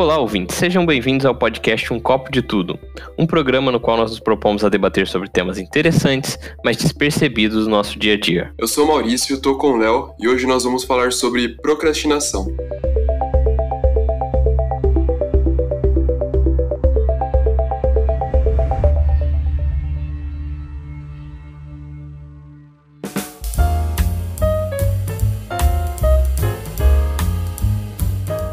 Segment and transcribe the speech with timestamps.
[0.00, 0.56] Olá, ouvintes.
[0.56, 2.78] Sejam bem-vindos ao podcast Um Copo de Tudo,
[3.18, 7.72] um programa no qual nós nos propomos a debater sobre temas interessantes, mas despercebidos no
[7.72, 8.50] nosso dia a dia.
[8.56, 12.46] Eu sou Maurício, estou com o Léo e hoje nós vamos falar sobre procrastinação.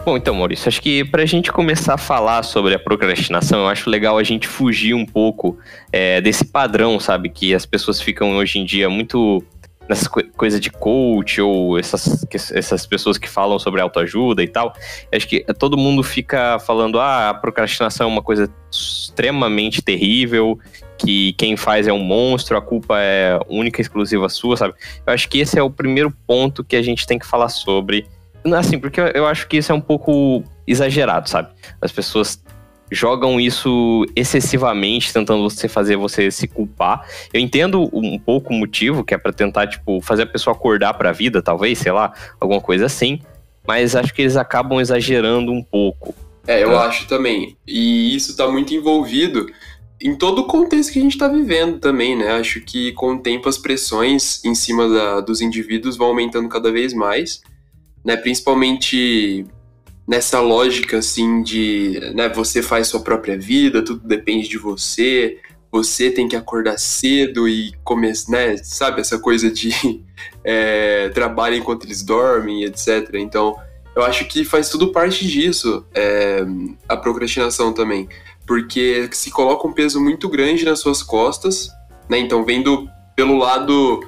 [0.08, 3.68] Bom, então, Maurício, acho que para a gente começar a falar sobre a procrastinação, eu
[3.68, 5.58] acho legal a gente fugir um pouco
[5.92, 7.28] é, desse padrão, sabe?
[7.28, 9.44] Que as pessoas ficam hoje em dia muito
[9.90, 14.72] nessa coisa de coach ou essas, essas pessoas que falam sobre autoajuda e tal.
[15.14, 20.58] Acho que todo mundo fica falando, ah, a procrastinação é uma coisa extremamente terrível,
[20.98, 24.74] que quem faz é um monstro, a culpa é única e exclusiva sua, sabe?
[25.06, 28.08] Eu acho que esse é o primeiro ponto que a gente tem que falar sobre
[28.56, 31.50] Assim, porque eu acho que isso é um pouco exagerado, sabe?
[31.82, 32.42] As pessoas
[32.92, 37.06] jogam isso excessivamente, tentando você fazer você se culpar.
[37.34, 40.94] Eu entendo um pouco o motivo, que é para tentar, tipo, fazer a pessoa acordar
[40.94, 43.20] para a vida, talvez, sei lá, alguma coisa assim.
[43.68, 46.16] Mas acho que eles acabam exagerando um pouco.
[46.48, 47.58] É, eu acho também.
[47.68, 49.48] E isso está muito envolvido
[50.00, 52.34] em todo o contexto que a gente está vivendo também, né?
[52.34, 56.72] Acho que com o tempo as pressões em cima da, dos indivíduos vão aumentando cada
[56.72, 57.42] vez mais
[58.08, 58.16] né?
[58.16, 59.46] Principalmente
[60.08, 65.38] nessa lógica assim de, né, você faz sua própria vida, tudo depende de você,
[65.70, 70.06] você tem que acordar cedo e começar, né, sabe, essa coisa de
[70.42, 73.16] é, trabalho enquanto eles dormem, etc.
[73.16, 73.58] Então,
[73.94, 76.46] eu acho que faz tudo parte disso, é,
[76.88, 78.08] a procrastinação também,
[78.46, 81.68] porque se coloca um peso muito grande nas suas costas,
[82.10, 84.00] né, então vendo pelo lado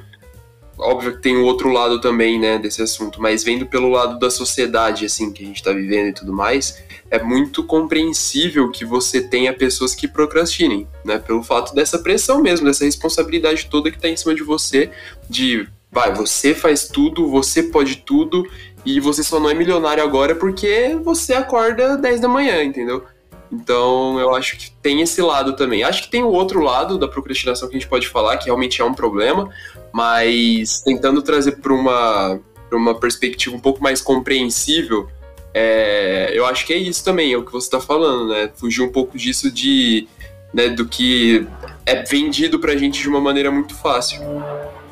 [0.80, 4.30] óbvio que tem o outro lado também, né, desse assunto, mas vendo pelo lado da
[4.30, 9.22] sociedade, assim, que a gente tá vivendo e tudo mais, é muito compreensível que você
[9.22, 14.08] tenha pessoas que procrastinem, né, pelo fato dessa pressão mesmo, dessa responsabilidade toda que tá
[14.08, 14.90] em cima de você,
[15.30, 18.48] de, vai, você faz tudo, você pode tudo,
[18.86, 23.04] e você só não é milionário agora porque você acorda 10 da manhã, entendeu?
[23.52, 25.84] Então, eu acho que tem esse lado também.
[25.84, 28.82] Acho que tem o outro lado da procrastinação que a gente pode falar, que realmente
[28.82, 29.50] é um problema,
[29.92, 32.40] mas tentando trazer para uma,
[32.72, 35.10] uma perspectiva um pouco mais compreensível,
[35.54, 38.52] é, eu acho que é isso também, é o que você está falando, né?
[38.56, 40.08] Fugir um pouco disso de,
[40.54, 41.48] né, do que
[41.86, 44.22] é vendido para a gente de uma maneira muito fácil.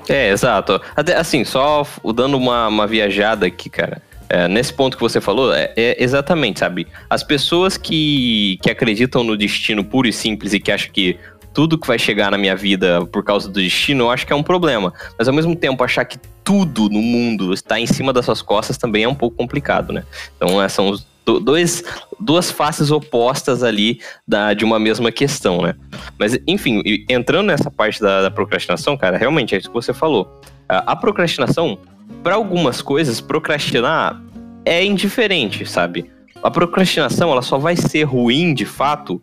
[0.10, 0.82] É, exato.
[0.96, 1.86] Até, assim, só
[2.16, 4.02] dando uma, uma viajada aqui, cara.
[4.30, 6.88] É, nesse ponto que você falou, é, é, exatamente, sabe?
[7.10, 11.18] As pessoas que, que acreditam no destino puro e simples e que acham que
[11.54, 14.36] tudo que vai chegar na minha vida por causa do destino, eu acho que é
[14.36, 14.94] um problema.
[15.18, 18.78] Mas ao mesmo tempo, achar que tudo no mundo está em cima das suas costas
[18.78, 20.04] também é um pouco complicado, né?
[20.36, 21.84] Então, é, são os dois,
[22.20, 25.76] duas faces opostas ali da, de uma mesma questão, né?
[26.18, 30.40] Mas, enfim, entrando nessa parte da, da procrastinação, cara, realmente é isso que você falou.
[30.70, 31.78] A, a procrastinação
[32.24, 34.22] para algumas coisas, procrastinar
[34.66, 36.12] é indiferente, sabe?
[36.44, 39.22] A procrastinação, ela só vai ser ruim, de fato,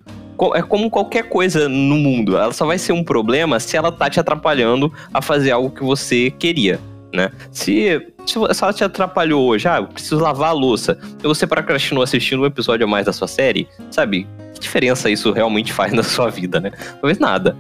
[0.55, 2.37] é como qualquer coisa no mundo.
[2.37, 5.85] Ela só vai ser um problema se ela tá te atrapalhando a fazer algo que
[5.85, 6.81] você queria,
[7.13, 7.31] né?
[7.51, 12.03] Se, se, ela te atrapalhou hoje, ah, eu preciso lavar a louça, e você procrastinou
[12.03, 14.27] assistindo um episódio a mais da sua série, sabe?
[14.55, 16.73] Que diferença isso realmente faz na sua vida, né?
[17.01, 17.57] Talvez nada.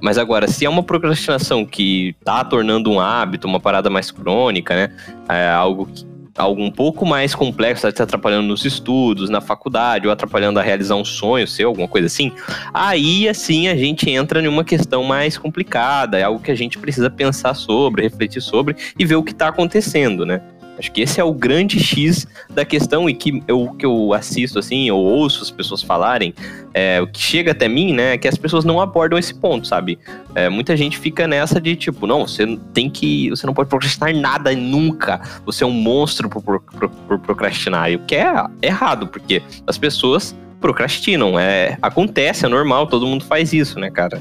[0.00, 4.74] Mas agora, se é uma procrastinação que tá tornando um hábito, uma parada mais crônica,
[4.74, 4.90] né?
[5.28, 6.06] É algo que
[6.38, 10.62] algo um pouco mais complexo, tá te atrapalhando nos estudos, na faculdade, ou atrapalhando a
[10.62, 12.32] realizar um sonho seu, alguma coisa assim,
[12.72, 16.78] aí assim a gente entra em uma questão mais complicada, é algo que a gente
[16.78, 20.40] precisa pensar sobre, refletir sobre e ver o que está acontecendo, né?
[20.78, 24.58] Acho que esse é o grande X da questão e que eu, que eu assisto
[24.58, 26.32] assim, eu ouço as pessoas falarem,
[26.72, 29.66] é, o que chega até mim, né, é que as pessoas não abordam esse ponto,
[29.66, 29.98] sabe?
[30.34, 34.14] É, muita gente fica nessa de tipo, não, você tem que, você não pode procrastinar
[34.14, 38.32] nada nunca, você é um monstro por, por, por, procrastinar, e o que é
[38.62, 44.20] errado, porque as pessoas procrastinam, é, acontece, é normal, todo mundo faz isso, né, cara?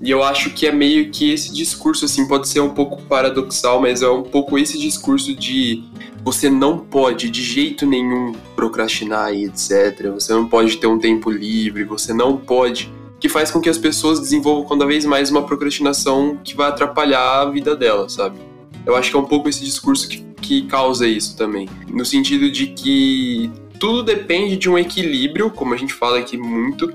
[0.00, 3.80] E eu acho que é meio que esse discurso, assim, pode ser um pouco paradoxal,
[3.80, 5.82] mas é um pouco esse discurso de
[6.22, 10.10] você não pode de jeito nenhum procrastinar e etc.
[10.14, 12.92] Você não pode ter um tempo livre, você não pode.
[13.18, 17.40] Que faz com que as pessoas desenvolvam cada vez mais uma procrastinação que vai atrapalhar
[17.40, 18.38] a vida delas, sabe?
[18.86, 21.68] Eu acho que é um pouco esse discurso que, que causa isso também.
[21.88, 26.92] No sentido de que tudo depende de um equilíbrio, como a gente fala aqui muito,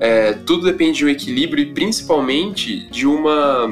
[0.00, 3.68] é, tudo depende de um equilíbrio e principalmente de uma.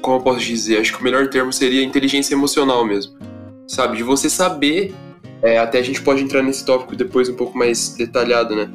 [0.00, 0.80] Como eu posso dizer?
[0.80, 3.14] Acho que o melhor termo seria inteligência emocional mesmo.
[3.66, 3.96] Sabe?
[3.96, 4.94] De você saber
[5.42, 8.70] É, até a gente pode entrar nesse tópico depois um pouco mais detalhado, né?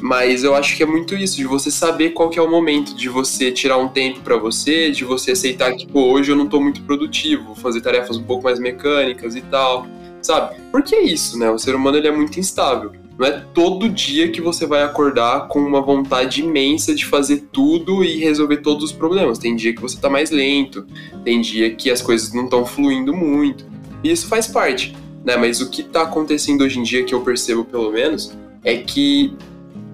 [0.00, 2.92] Mas eu acho que é muito isso, de você saber qual que é o momento
[2.96, 6.48] de você tirar um tempo para você, de você aceitar que, pô, hoje eu não
[6.48, 9.86] tô muito produtivo, fazer tarefas um pouco mais mecânicas e tal,
[10.20, 10.56] sabe?
[10.72, 11.48] Porque é isso, né?
[11.50, 12.92] O ser humano ele é muito instável.
[13.18, 18.02] Não é todo dia que você vai acordar com uma vontade imensa de fazer tudo
[18.02, 19.38] e resolver todos os problemas.
[19.38, 20.86] Tem dia que você tá mais lento,
[21.24, 23.64] tem dia que as coisas não estão fluindo muito.
[24.02, 25.36] E isso faz parte, né?
[25.36, 29.36] Mas o que tá acontecendo hoje em dia, que eu percebo pelo menos, é que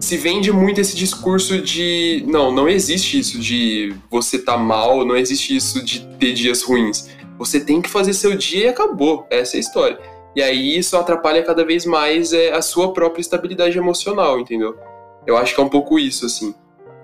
[0.00, 5.16] se vende muito esse discurso de não, não existe isso de você tá mal, não
[5.16, 7.08] existe isso de ter dias ruins.
[7.38, 9.26] Você tem que fazer seu dia e acabou.
[9.30, 9.98] Essa é a história.
[10.38, 14.78] E aí isso atrapalha cada vez mais é, a sua própria estabilidade emocional, entendeu?
[15.26, 16.54] Eu acho que é um pouco isso, assim.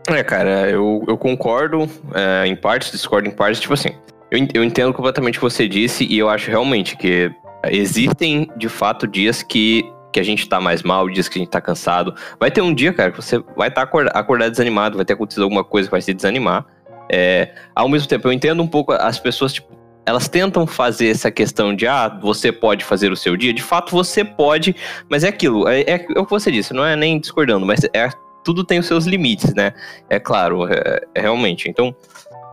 [0.07, 3.61] É, cara, eu, eu concordo é, em partes, discordo em partes.
[3.61, 3.89] Tipo assim,
[4.31, 7.29] eu, eu entendo completamente o que você disse e eu acho realmente que
[7.73, 11.51] existem, de fato, dias que que a gente tá mais mal, dias que a gente
[11.51, 12.15] tá cansado.
[12.39, 15.43] Vai ter um dia, cara, que você vai estar tá acordado, desanimado, vai ter acontecido
[15.43, 16.65] alguma coisa que vai se desanimar.
[17.11, 19.75] É, ao mesmo tempo, eu entendo um pouco as pessoas, tipo,
[20.07, 23.53] elas tentam fazer essa questão de, ah, você pode fazer o seu dia.
[23.53, 24.77] De fato, você pode,
[25.09, 27.85] mas é aquilo, é, é, é o que você disse, não é nem discordando, mas
[27.93, 28.09] é,
[28.45, 29.73] tudo tem os seus limites, né?
[30.11, 31.69] É claro, é, é realmente.
[31.69, 31.95] Então,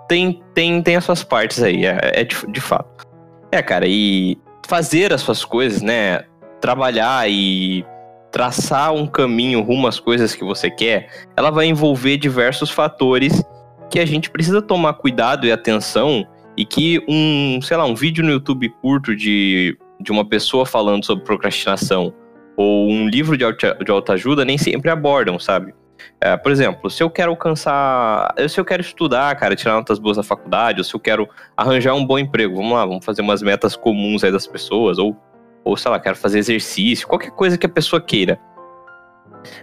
[0.07, 3.05] tem, tem, tem as suas partes aí, é, é de, de fato.
[3.51, 4.37] É, cara, e
[4.67, 6.23] fazer as suas coisas, né?
[6.61, 7.83] trabalhar e
[8.31, 13.43] traçar um caminho rumo às coisas que você quer, ela vai envolver diversos fatores
[13.89, 16.25] que a gente precisa tomar cuidado e atenção
[16.57, 21.05] e que um, sei lá, um vídeo no YouTube curto de, de uma pessoa falando
[21.05, 22.13] sobre procrastinação
[22.57, 23.45] ou um livro de,
[23.83, 25.73] de autoajuda nem sempre abordam, sabe?
[26.19, 28.33] É, por exemplo, se eu quero alcançar.
[28.49, 31.93] Se eu quero estudar, cara, tirar notas boas na faculdade, ou se eu quero arranjar
[31.93, 35.15] um bom emprego, vamos lá, vamos fazer umas metas comuns aí das pessoas, ou
[35.63, 38.39] ou sei lá, quero fazer exercício, qualquer coisa que a pessoa queira.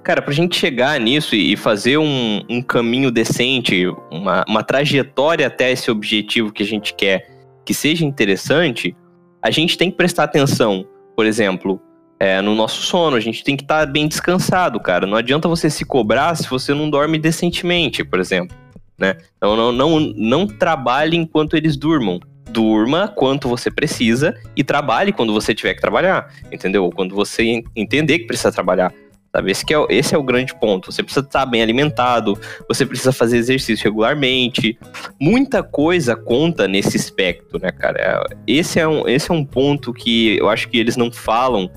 [0.03, 5.71] Cara, pra gente chegar nisso e fazer um, um caminho decente, uma, uma trajetória até
[5.71, 7.29] esse objetivo que a gente quer
[7.65, 8.97] que seja interessante,
[9.43, 11.81] a gente tem que prestar atenção, por exemplo,
[12.19, 15.07] é, no nosso sono, a gente tem que estar tá bem descansado, cara.
[15.07, 18.57] Não adianta você se cobrar se você não dorme decentemente, por exemplo.
[18.99, 19.17] Né?
[19.37, 25.33] Então não, não, não trabalhe enquanto eles durmam durma quanto você precisa e trabalhe quando
[25.33, 26.91] você tiver que trabalhar, entendeu?
[26.91, 28.93] Quando você entender que precisa trabalhar.
[29.31, 29.51] Sabe?
[29.51, 30.91] Esse, é, esse é o grande ponto.
[30.91, 34.79] Você precisa estar bem alimentado, você precisa fazer exercício regularmente.
[35.21, 38.25] Muita coisa conta nesse aspecto, né, cara?
[38.47, 41.71] Esse é um, esse é um ponto que eu acho que eles não falam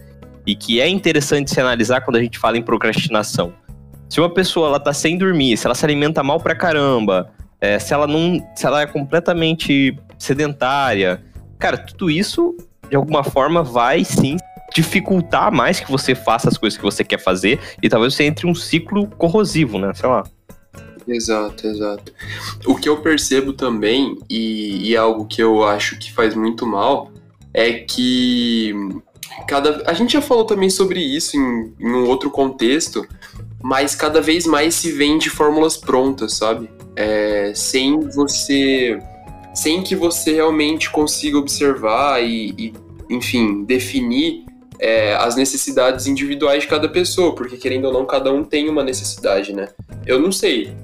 [0.45, 3.53] e que é interessante se analisar quando a gente fala em procrastinação.
[4.09, 7.77] Se uma pessoa ela tá sem dormir, se ela se alimenta mal pra caramba, é,
[7.79, 8.45] se ela não.
[8.55, 11.23] Se ela é completamente sedentária.
[11.59, 12.55] Cara, tudo isso,
[12.89, 14.35] de alguma forma, vai sim
[14.73, 18.47] dificultar mais que você faça as coisas que você quer fazer e talvez você entre
[18.47, 19.93] um ciclo corrosivo, né?
[19.93, 20.23] Sei lá.
[21.07, 22.13] Exato, exato.
[22.65, 26.65] O que eu percebo também, e, e é algo que eu acho que faz muito
[26.65, 27.11] mal,
[27.53, 28.73] é que
[29.47, 29.83] cada.
[29.89, 33.05] A gente já falou também sobre isso em, em um outro contexto,
[33.61, 36.69] mas cada vez mais se vende fórmulas prontas, sabe?
[36.95, 38.99] É, sem você
[39.53, 42.73] sem que você realmente consiga observar e, e
[43.09, 44.45] enfim, definir
[44.81, 48.83] é, as necessidades individuais de cada pessoa, porque querendo ou não, cada um tem uma
[48.83, 49.69] necessidade, né?
[50.07, 50.75] Eu não sei.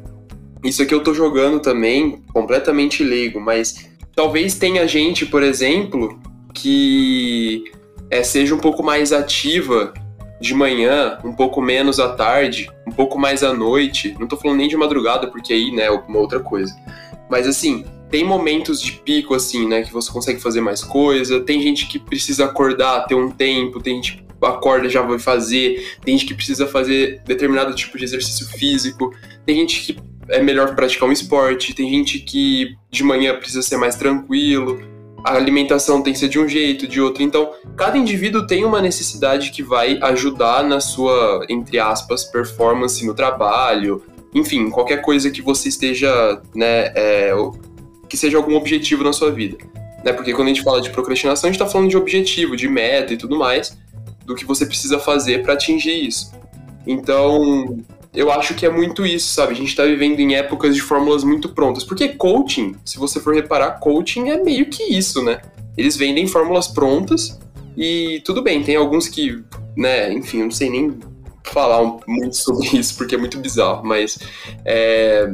[0.63, 6.19] Isso aqui eu tô jogando também, completamente leigo, mas talvez tenha gente, por exemplo,
[6.53, 7.63] que
[8.11, 9.91] é, seja um pouco mais ativa
[10.39, 14.15] de manhã, um pouco menos à tarde, um pouco mais à noite.
[14.19, 16.75] Não tô falando nem de madrugada, porque aí, né, é uma outra coisa.
[17.29, 19.81] Mas assim, tem momentos de pico, assim, né?
[19.81, 21.41] Que você consegue fazer mais coisa.
[21.41, 23.81] Tem gente que precisa acordar, ter um tempo.
[23.81, 25.97] Tem gente que acorda já vai fazer.
[26.03, 29.13] Tem gente que precisa fazer determinado tipo de exercício físico.
[29.45, 29.99] Tem gente que
[30.29, 31.73] é melhor praticar um esporte.
[31.73, 34.79] Tem gente que de manhã precisa ser mais tranquilo.
[35.25, 37.21] A alimentação tem que ser de um jeito, de outro.
[37.21, 43.13] Então, cada indivíduo tem uma necessidade que vai ajudar na sua, entre aspas, performance no
[43.13, 44.01] trabalho,
[44.33, 47.33] enfim, qualquer coisa que você esteja, né, é,
[48.07, 49.57] que seja algum objetivo na sua vida.
[50.03, 50.13] Né?
[50.13, 53.13] Porque quando a gente fala de procrastinação, a gente está falando de objetivo, de meta
[53.13, 53.77] e tudo mais,
[54.25, 56.31] do que você precisa fazer para atingir isso.
[56.85, 57.77] Então,
[58.13, 59.53] eu acho que é muito isso, sabe?
[59.53, 61.83] A gente está vivendo em épocas de fórmulas muito prontas.
[61.83, 65.41] Porque coaching, se você for reparar, coaching é meio que isso, né?
[65.77, 67.39] Eles vendem fórmulas prontas
[67.77, 69.43] e tudo bem, tem alguns que,
[69.75, 70.97] né, enfim, eu não sei nem
[71.43, 74.17] falar muito sobre isso porque é muito bizarro, mas
[74.65, 75.31] é,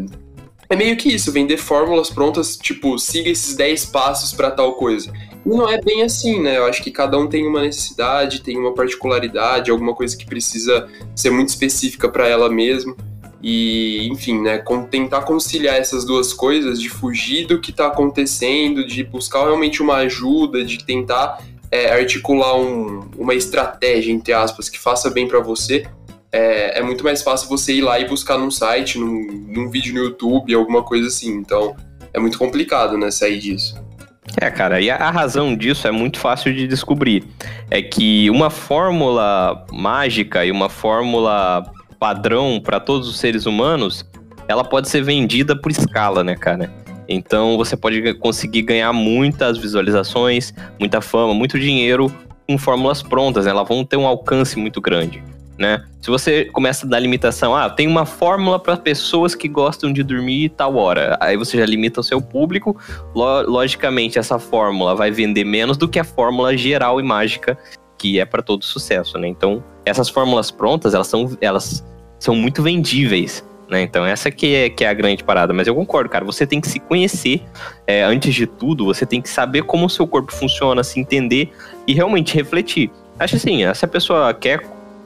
[0.70, 5.12] é meio que isso, vender fórmulas prontas, tipo, siga esses 10 passos para tal coisa.
[5.46, 6.58] E não é bem assim, né?
[6.58, 10.88] Eu acho que cada um tem uma necessidade, tem uma particularidade, alguma coisa que precisa
[11.16, 12.96] ser muito específica para ela mesma.
[13.42, 19.04] E, enfim, né, tentar conciliar essas duas coisas, de fugir do que está acontecendo, de
[19.04, 25.10] buscar realmente uma ajuda, de tentar é, articular um, uma estratégia, entre aspas, que faça
[25.10, 25.86] bem para você,
[26.34, 29.94] é, é, muito mais fácil você ir lá e buscar num site, num, num vídeo
[29.94, 31.32] no YouTube, alguma coisa assim.
[31.32, 31.76] Então,
[32.12, 33.76] é muito complicado, né, sair disso.
[34.42, 37.24] É, cara, e a razão disso é muito fácil de descobrir.
[37.70, 44.04] É que uma fórmula mágica e uma fórmula padrão para todos os seres humanos,
[44.48, 46.72] ela pode ser vendida por escala, né, cara?
[47.08, 52.12] Então você pode conseguir ganhar muitas visualizações, muita fama, muito dinheiro
[52.48, 53.52] com fórmulas prontas, né?
[53.52, 55.22] elas vão ter um alcance muito grande
[55.64, 55.86] né?
[56.02, 60.04] Se você começa a dar limitação, ah, tem uma fórmula para pessoas que gostam de
[60.04, 62.78] dormir tal hora, aí você já limita o seu público,
[63.16, 67.58] logicamente essa fórmula vai vender menos do que a fórmula geral e mágica
[67.98, 69.30] que é para todo sucesso, né?
[69.30, 71.86] Então, essas fórmulas prontas, elas são, elas
[72.20, 73.82] são muito vendíveis, né?
[73.82, 75.54] Então, essa que é, que é a grande parada.
[75.54, 77.42] Mas eu concordo, cara, você tem que se conhecer
[77.88, 81.54] é, antes de tudo, você tem que saber como o seu corpo funciona, se entender
[81.88, 82.92] e realmente refletir.
[83.18, 84.62] Acho assim, se a pessoa quer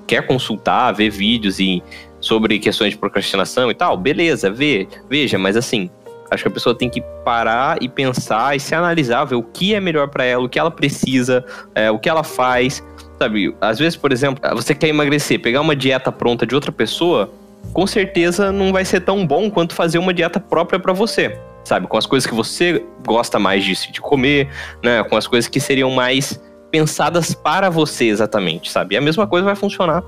[0.07, 1.83] quer consultar, ver vídeos e
[2.19, 5.89] sobre questões de procrastinação e tal, beleza, vê, veja, mas assim,
[6.31, 9.73] acho que a pessoa tem que parar e pensar e se analisar, ver o que
[9.75, 11.45] é melhor para ela, o que ela precisa,
[11.75, 12.83] é, o que ela faz,
[13.19, 13.55] sabe?
[13.61, 17.31] Às vezes, por exemplo, você quer emagrecer, pegar uma dieta pronta de outra pessoa,
[17.73, 21.87] com certeza não vai ser tão bom quanto fazer uma dieta própria para você, sabe?
[21.87, 24.49] Com as coisas que você gosta mais de, de comer,
[24.83, 25.03] né?
[25.03, 28.95] Com as coisas que seriam mais pensadas para você exatamente, sabe?
[28.95, 30.03] E a mesma coisa vai funcionar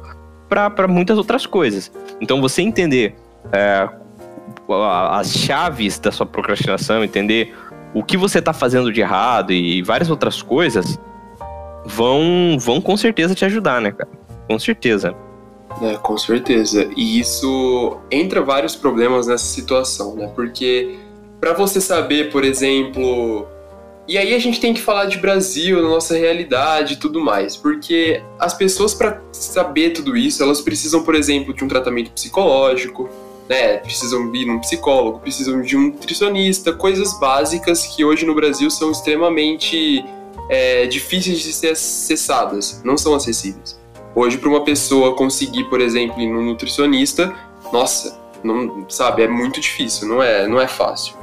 [0.48, 1.92] para muitas outras coisas.
[2.20, 3.16] Então você entender
[3.52, 3.88] é,
[5.12, 7.56] as chaves da sua procrastinação, entender
[7.94, 11.00] o que você está fazendo de errado e várias outras coisas
[11.86, 14.10] vão, vão com certeza te ajudar, né, cara?
[14.48, 15.16] Com certeza.
[15.82, 16.90] É, com certeza.
[16.96, 20.32] E isso entra vários problemas nessa situação, né?
[20.36, 20.98] Porque
[21.40, 23.48] para você saber, por exemplo,
[24.10, 28.24] e aí a gente tem que falar de Brasil, nossa realidade e tudo mais, porque
[28.40, 33.08] as pessoas para saber tudo isso, elas precisam, por exemplo, de um tratamento psicológico,
[33.48, 33.78] né?
[33.78, 38.90] Precisam ir num psicólogo, precisam de um nutricionista, coisas básicas que hoje no Brasil são
[38.90, 40.04] extremamente
[40.50, 43.80] é, difíceis de ser acessadas, não são acessíveis.
[44.16, 47.32] Hoje, para uma pessoa conseguir, por exemplo, ir num nutricionista,
[47.72, 51.14] nossa, não sabe, é muito difícil, não é, não é fácil.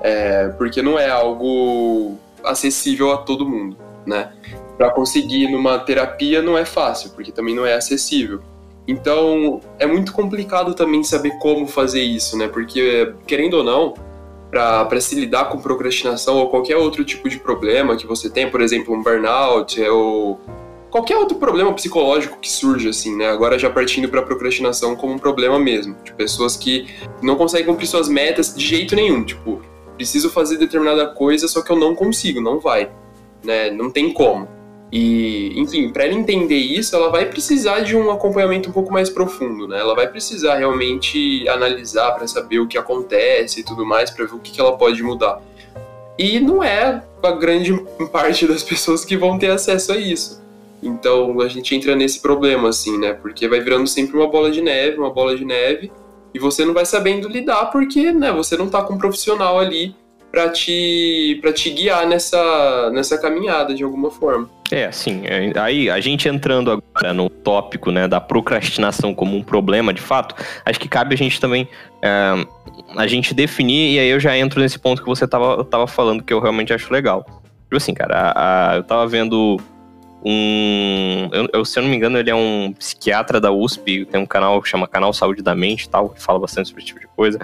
[0.00, 4.32] É, porque não é algo acessível a todo mundo, né?
[4.76, 8.40] Para conseguir numa terapia não é fácil, porque também não é acessível.
[8.86, 12.48] Então, é muito complicado também saber como fazer isso, né?
[12.48, 13.94] Porque, querendo ou não,
[14.50, 18.60] para se lidar com procrastinação ou qualquer outro tipo de problema que você tem, por
[18.60, 20.38] exemplo, um burnout ou
[20.90, 23.30] qualquer outro problema psicológico que surge, assim, né?
[23.30, 26.86] Agora já partindo para procrastinação como um problema mesmo, de pessoas que
[27.22, 29.62] não conseguem cumprir suas metas de jeito nenhum, tipo,
[29.96, 32.90] preciso fazer determinada coisa, só que eu não consigo, não vai,
[33.44, 33.70] né?
[33.70, 34.48] Não tem como.
[34.92, 39.08] E, enfim, para ela entender isso, ela vai precisar de um acompanhamento um pouco mais
[39.08, 39.80] profundo, né?
[39.80, 44.34] Ela vai precisar realmente analisar para saber o que acontece e tudo mais, para ver
[44.34, 45.40] o que, que ela pode mudar.
[46.18, 47.72] E não é a grande
[48.12, 50.42] parte das pessoas que vão ter acesso a isso.
[50.82, 53.14] Então a gente entra nesse problema, assim, né?
[53.14, 55.90] Porque vai virando sempre uma bola de neve, uma bola de neve,
[56.34, 59.94] e você não vai sabendo lidar porque, né, você não tá com um profissional ali
[60.30, 64.48] para te para te guiar nessa nessa caminhada de alguma forma.
[64.70, 65.24] É, assim,
[65.60, 70.34] aí a gente entrando agora no tópico, né, da procrastinação como um problema de fato,
[70.64, 71.68] acho que cabe a gente também
[72.02, 72.46] é,
[72.96, 76.22] a gente definir, e aí eu já entro nesse ponto que você tava, tava falando,
[76.22, 77.24] que eu realmente acho legal.
[77.64, 79.60] Tipo assim, cara, a, a, eu tava vendo
[80.24, 81.28] um.
[81.32, 84.26] Eu, eu, se eu não me engano, ele é um psiquiatra da USP, tem um
[84.26, 87.08] canal que chama Canal Saúde da Mente tal, que fala bastante sobre esse tipo de
[87.08, 87.38] coisa.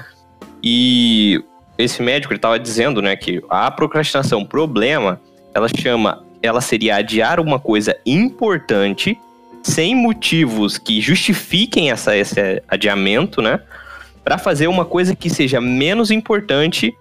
[0.63, 1.43] E
[1.77, 5.21] esse médico ele estava dizendo, né, que a procrastinação, problema,
[5.55, 9.19] ela chama, ela seria adiar uma coisa importante
[9.63, 13.61] sem motivos que justifiquem essa, esse adiamento, né,
[14.25, 16.95] para fazer uma coisa que seja menos importante,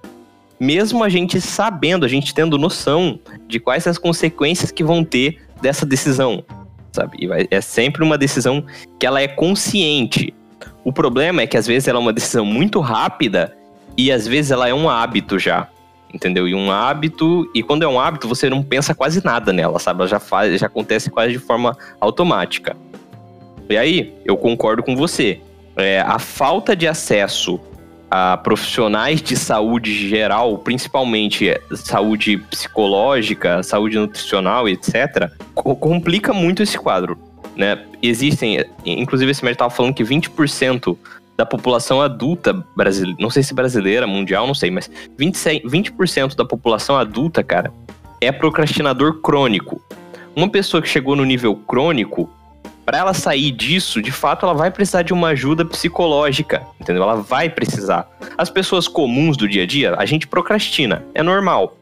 [0.59, 5.46] mesmo a gente sabendo, a gente tendo noção de quais as consequências que vão ter
[5.61, 6.43] dessa decisão,
[6.91, 7.17] sabe?
[7.19, 8.63] E vai, é sempre uma decisão
[8.99, 10.33] que ela é consciente.
[10.83, 13.55] O problema é que às vezes ela é uma decisão muito rápida
[13.97, 15.67] e às vezes ela é um hábito já,
[16.13, 16.47] entendeu?
[16.47, 20.01] E um hábito, e quando é um hábito, você não pensa quase nada nela, sabe?
[20.01, 22.75] Ela já faz, já acontece quase de forma automática.
[23.69, 25.41] E aí, eu concordo com você.
[25.75, 27.59] É, a falta de acesso
[28.09, 37.17] a profissionais de saúde geral, principalmente saúde psicológica, saúde nutricional, etc., complica muito esse quadro.
[37.55, 37.83] Né?
[38.01, 40.97] Existem, inclusive esse médico estava falando que 20%
[41.35, 46.45] da população adulta brasileira, não sei se brasileira, mundial, não sei, mas 20%, 20 da
[46.45, 47.71] população adulta, cara,
[48.19, 49.81] é procrastinador crônico.
[50.35, 52.29] Uma pessoa que chegou no nível crônico,
[52.87, 57.03] para ela sair disso, de fato, ela vai precisar de uma ajuda psicológica, entendeu?
[57.03, 58.09] Ela vai precisar.
[58.37, 61.75] As pessoas comuns do dia a dia, a gente procrastina, é normal.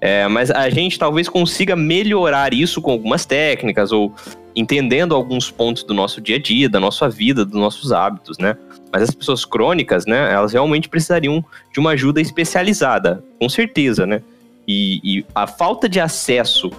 [0.00, 4.14] É, mas a gente talvez consiga melhorar isso com algumas técnicas ou
[4.54, 8.56] entendendo alguns pontos do nosso dia a dia, da nossa vida, dos nossos hábitos, né?
[8.92, 14.22] Mas as pessoas crônicas, né, elas realmente precisariam de uma ajuda especializada, com certeza, né?
[14.68, 16.70] E, e a falta de acesso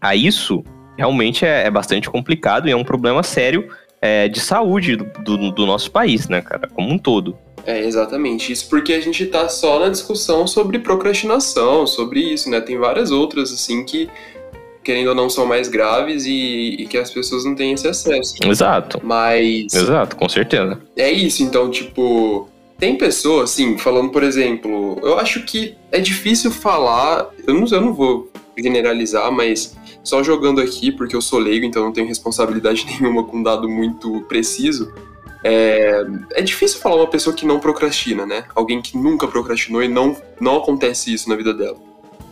[0.00, 0.62] a isso
[0.98, 3.68] realmente é, é bastante complicado e é um problema sério
[4.02, 7.38] é, de saúde do, do, do, nosso país, né, cara, como um todo.
[7.64, 8.52] É, exatamente.
[8.52, 12.60] Isso porque a gente tá só na discussão sobre procrastinação, sobre isso, né?
[12.60, 14.08] Tem várias outras, assim, que
[14.82, 18.34] querendo ou não são mais graves e, e que as pessoas não têm esse acesso.
[18.42, 18.98] Exato.
[19.02, 19.74] Mas.
[19.74, 20.80] Exato, com certeza.
[20.96, 22.48] É isso, então, tipo.
[22.78, 27.80] Tem pessoas, assim, falando, por exemplo, eu acho que é difícil falar, eu não, eu
[27.80, 29.76] não vou generalizar, mas
[30.08, 33.68] só jogando aqui, porque eu sou leigo, então não tenho responsabilidade nenhuma com um dado
[33.68, 34.90] muito preciso.
[35.44, 38.44] É, é difícil falar uma pessoa que não procrastina, né?
[38.54, 41.76] Alguém que nunca procrastinou e não, não acontece isso na vida dela.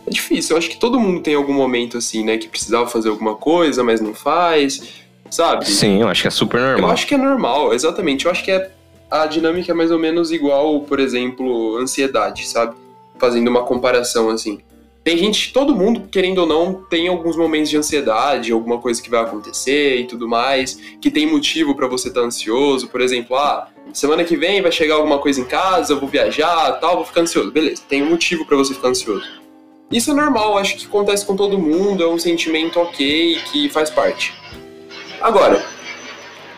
[0.07, 2.37] É difícil, eu acho que todo mundo tem algum momento assim, né?
[2.37, 4.81] Que precisava fazer alguma coisa, mas não faz,
[5.29, 5.69] sabe?
[5.69, 6.89] Sim, eu acho que é super normal.
[6.89, 8.25] Eu acho que é normal, exatamente.
[8.25, 8.71] Eu acho que é,
[9.11, 12.75] a dinâmica é mais ou menos igual, por exemplo, ansiedade, sabe?
[13.19, 14.59] Fazendo uma comparação assim.
[15.07, 19.09] Tem gente, todo mundo, querendo ou não, tem alguns momentos de ansiedade, alguma coisa que
[19.09, 22.89] vai acontecer e tudo mais, que tem motivo para você estar tá ansioso.
[22.89, 26.73] Por exemplo, ah, semana que vem vai chegar alguma coisa em casa, eu vou viajar,
[26.81, 27.49] tal, vou ficar ansioso.
[27.49, 29.25] Beleza, tem um motivo para você ficar ansioso.
[29.89, 33.89] Isso é normal, acho que acontece com todo mundo, é um sentimento ok que faz
[33.89, 34.33] parte.
[35.21, 35.65] Agora,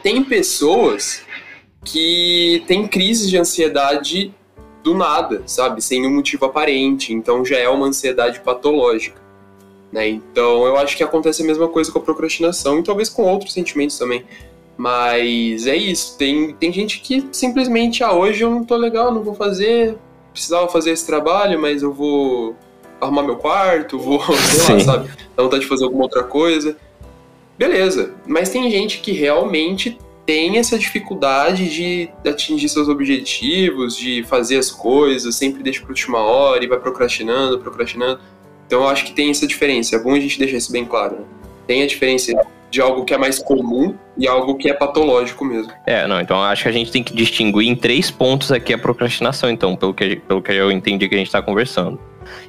[0.01, 1.21] tem pessoas
[1.85, 4.33] que têm crises de ansiedade
[4.83, 5.81] do nada, sabe?
[5.81, 7.13] Sem um motivo aparente.
[7.13, 9.21] Então já é uma ansiedade patológica.
[9.91, 10.07] Né?
[10.07, 13.53] Então eu acho que acontece a mesma coisa com a procrastinação e talvez com outros
[13.53, 14.23] sentimentos também.
[14.77, 16.17] Mas é isso.
[16.17, 19.97] Tem, tem gente que simplesmente, ah, hoje eu não tô legal, não vou fazer.
[20.31, 22.55] Precisava fazer esse trabalho, mas eu vou
[23.01, 24.73] arrumar meu quarto, vou, sei Sim.
[24.73, 25.09] lá, sabe?
[25.35, 26.77] Dá vontade de fazer alguma outra coisa.
[27.57, 28.13] Beleza.
[28.25, 29.97] Mas tem gente que realmente
[30.29, 36.19] tem essa dificuldade de atingir seus objetivos, de fazer as coisas, sempre deixa para última
[36.19, 38.19] hora e vai procrastinando, procrastinando.
[38.67, 39.95] Então eu acho que tem essa diferença.
[39.95, 41.15] É bom a gente deixar isso bem claro.
[41.15, 41.25] Né?
[41.65, 42.31] Tem a diferença
[42.69, 45.73] de algo que é mais comum e algo que é patológico mesmo.
[45.87, 48.77] É, não, então acho que a gente tem que distinguir em três pontos aqui a
[48.77, 51.99] procrastinação, então, pelo que, pelo que eu entendi que a gente está conversando.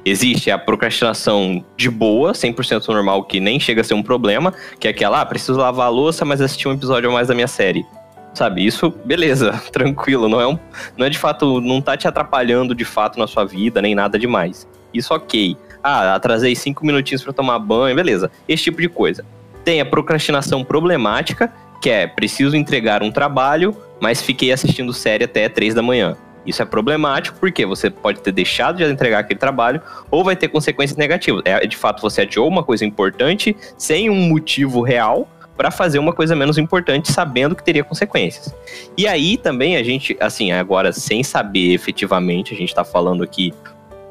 [0.05, 4.87] Existe a procrastinação de boa, 100% normal, que nem chega a ser um problema, que
[4.87, 7.47] é aquela, ah, preciso lavar a louça, mas assistir um episódio a mais da minha
[7.47, 7.85] série.
[8.33, 10.57] Sabe, isso, beleza, tranquilo, não é, um,
[10.97, 14.17] não é de fato, não tá te atrapalhando de fato na sua vida, nem nada
[14.17, 14.67] demais.
[14.93, 15.57] Isso ok.
[15.83, 18.31] Ah, atrasei cinco minutinhos para tomar banho, beleza.
[18.47, 19.25] Esse tipo de coisa.
[19.63, 25.49] Tem a procrastinação problemática, que é preciso entregar um trabalho, mas fiquei assistindo série até
[25.49, 26.15] três da manhã.
[26.45, 30.47] Isso é problemático porque você pode ter deixado de entregar aquele trabalho ou vai ter
[30.47, 31.41] consequências negativas.
[31.45, 36.13] É, de fato, você adiou uma coisa importante sem um motivo real para fazer uma
[36.13, 38.53] coisa menos importante sabendo que teria consequências.
[38.97, 43.53] E aí também a gente, assim, agora sem saber efetivamente, a gente está falando aqui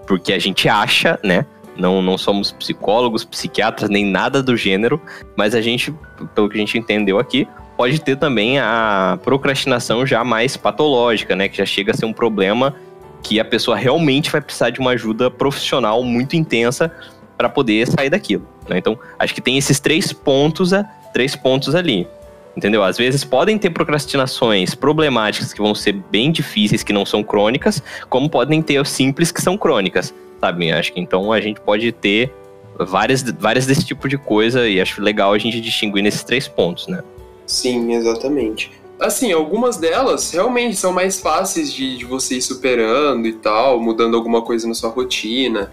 [0.06, 1.44] porque a gente acha, né?
[1.76, 5.00] Não, não somos psicólogos, psiquiatras, nem nada do gênero,
[5.36, 5.94] mas a gente,
[6.34, 7.48] pelo que a gente entendeu aqui,
[7.80, 11.48] pode ter também a procrastinação já mais patológica, né?
[11.48, 12.74] Que já chega a ser um problema
[13.22, 16.92] que a pessoa realmente vai precisar de uma ajuda profissional muito intensa
[17.38, 18.46] para poder sair daquilo.
[18.68, 18.76] Né?
[18.76, 20.72] Então, acho que tem esses três pontos,
[21.14, 22.06] três pontos ali.
[22.54, 22.84] Entendeu?
[22.84, 27.82] Às vezes podem ter procrastinações problemáticas que vão ser bem difíceis, que não são crônicas,
[28.10, 30.70] como podem ter simples que são crônicas, sabe?
[30.70, 32.30] Acho que então a gente pode ter
[32.78, 36.86] várias, várias desse tipo de coisa e acho legal a gente distinguir nesses três pontos,
[36.86, 37.02] né?
[37.50, 38.70] Sim, exatamente.
[39.00, 44.16] Assim, algumas delas realmente são mais fáceis de, de você ir superando e tal, mudando
[44.16, 45.72] alguma coisa na sua rotina,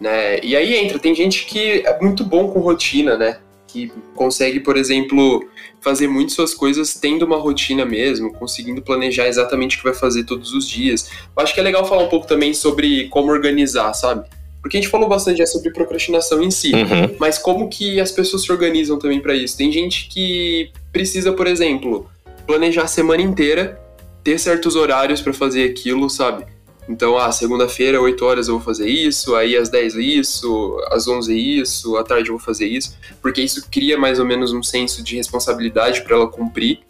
[0.00, 0.40] né?
[0.42, 3.38] E aí entra, tem gente que é muito bom com rotina, né?
[3.68, 5.48] Que consegue, por exemplo,
[5.80, 10.24] fazer muito suas coisas tendo uma rotina mesmo, conseguindo planejar exatamente o que vai fazer
[10.24, 11.08] todos os dias.
[11.36, 14.28] Eu acho que é legal falar um pouco também sobre como organizar, sabe?
[14.62, 17.16] Porque a gente falou bastante já sobre procrastinação em si, uhum.
[17.18, 19.56] mas como que as pessoas se organizam também para isso?
[19.56, 22.08] Tem gente que precisa, por exemplo,
[22.46, 23.80] planejar a semana inteira
[24.22, 26.46] ter certos horários para fazer aquilo, sabe?
[26.88, 31.60] Então, ah, segunda-feira, 8 horas eu vou fazer isso, aí às 10 isso, às 11
[31.60, 35.02] isso, à tarde eu vou fazer isso, porque isso cria mais ou menos um senso
[35.02, 36.80] de responsabilidade para ela cumprir.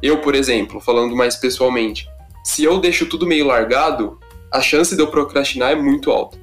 [0.00, 2.08] Eu, por exemplo, falando mais pessoalmente,
[2.44, 4.18] se eu deixo tudo meio largado,
[4.50, 6.41] a chance de eu procrastinar é muito alta.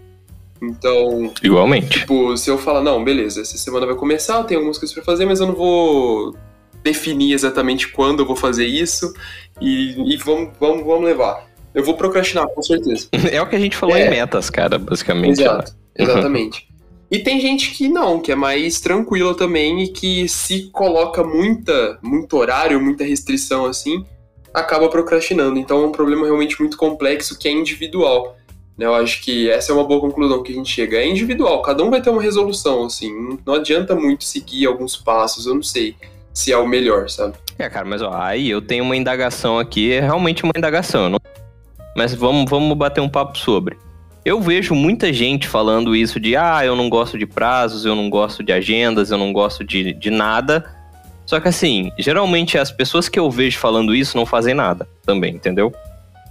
[0.61, 1.31] Então.
[1.41, 1.99] Igualmente.
[1.99, 5.03] Tipo, se eu falar, não, beleza, essa semana vai começar, eu tenho algumas coisas pra
[5.03, 6.35] fazer, mas eu não vou
[6.83, 9.13] definir exatamente quando eu vou fazer isso
[9.59, 11.47] e, e vamos, vamos, vamos levar.
[11.73, 13.07] Eu vou procrastinar, com certeza.
[13.31, 14.07] É o que a gente falou é.
[14.07, 15.41] em metas, cara, basicamente.
[15.41, 16.67] Exato, exatamente.
[17.11, 21.99] e tem gente que não, que é mais tranquila também e que se coloca muita,
[22.01, 24.03] muito horário, muita restrição assim,
[24.53, 25.59] acaba procrastinando.
[25.59, 28.35] Então é um problema realmente muito complexo que é individual.
[28.79, 30.97] Eu acho que essa é uma boa conclusão que a gente chega.
[30.97, 33.37] É individual, cada um vai ter uma resolução, assim.
[33.45, 35.95] Não adianta muito seguir alguns passos, eu não sei
[36.33, 37.33] se é o melhor, sabe?
[37.57, 41.09] É, cara, mas ó, aí eu tenho uma indagação aqui, é realmente uma indagação.
[41.09, 41.19] Não...
[41.95, 43.77] Mas vamos, vamos bater um papo sobre.
[44.23, 48.09] Eu vejo muita gente falando isso de ah, eu não gosto de prazos, eu não
[48.09, 50.63] gosto de agendas, eu não gosto de, de nada.
[51.25, 55.35] Só que assim, geralmente as pessoas que eu vejo falando isso não fazem nada também,
[55.35, 55.73] entendeu?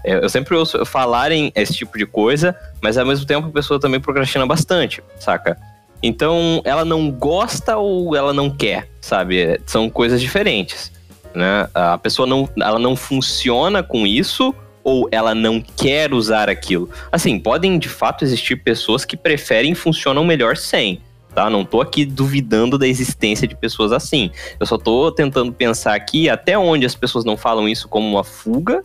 [0.05, 3.81] É, eu sempre ouço falarem esse tipo de coisa, mas ao mesmo tempo a pessoa
[3.81, 5.57] também procrastina bastante, saca?
[6.03, 9.41] Então, ela não gosta ou ela não quer, sabe?
[9.41, 10.93] É, são coisas diferentes,
[11.35, 11.69] né?
[11.75, 16.89] A pessoa não, ela não funciona com isso ou ela não quer usar aquilo.
[17.11, 21.03] Assim, podem de fato existir pessoas que preferem e funcionam melhor sem,
[21.35, 21.51] tá?
[21.51, 24.31] Não tô aqui duvidando da existência de pessoas assim.
[24.61, 28.23] Eu só tô tentando pensar aqui até onde as pessoas não falam isso como uma
[28.23, 28.85] fuga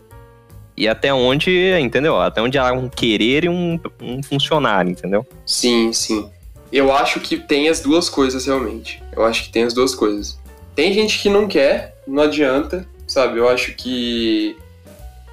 [0.76, 2.20] e até onde, entendeu?
[2.20, 5.26] Até onde há um querer e um, um funcionar, entendeu?
[5.46, 6.28] Sim, sim.
[6.72, 9.02] Eu acho que tem as duas coisas realmente.
[9.14, 10.38] Eu acho que tem as duas coisas.
[10.74, 13.38] Tem gente que não quer, não adianta, sabe?
[13.38, 14.56] Eu acho que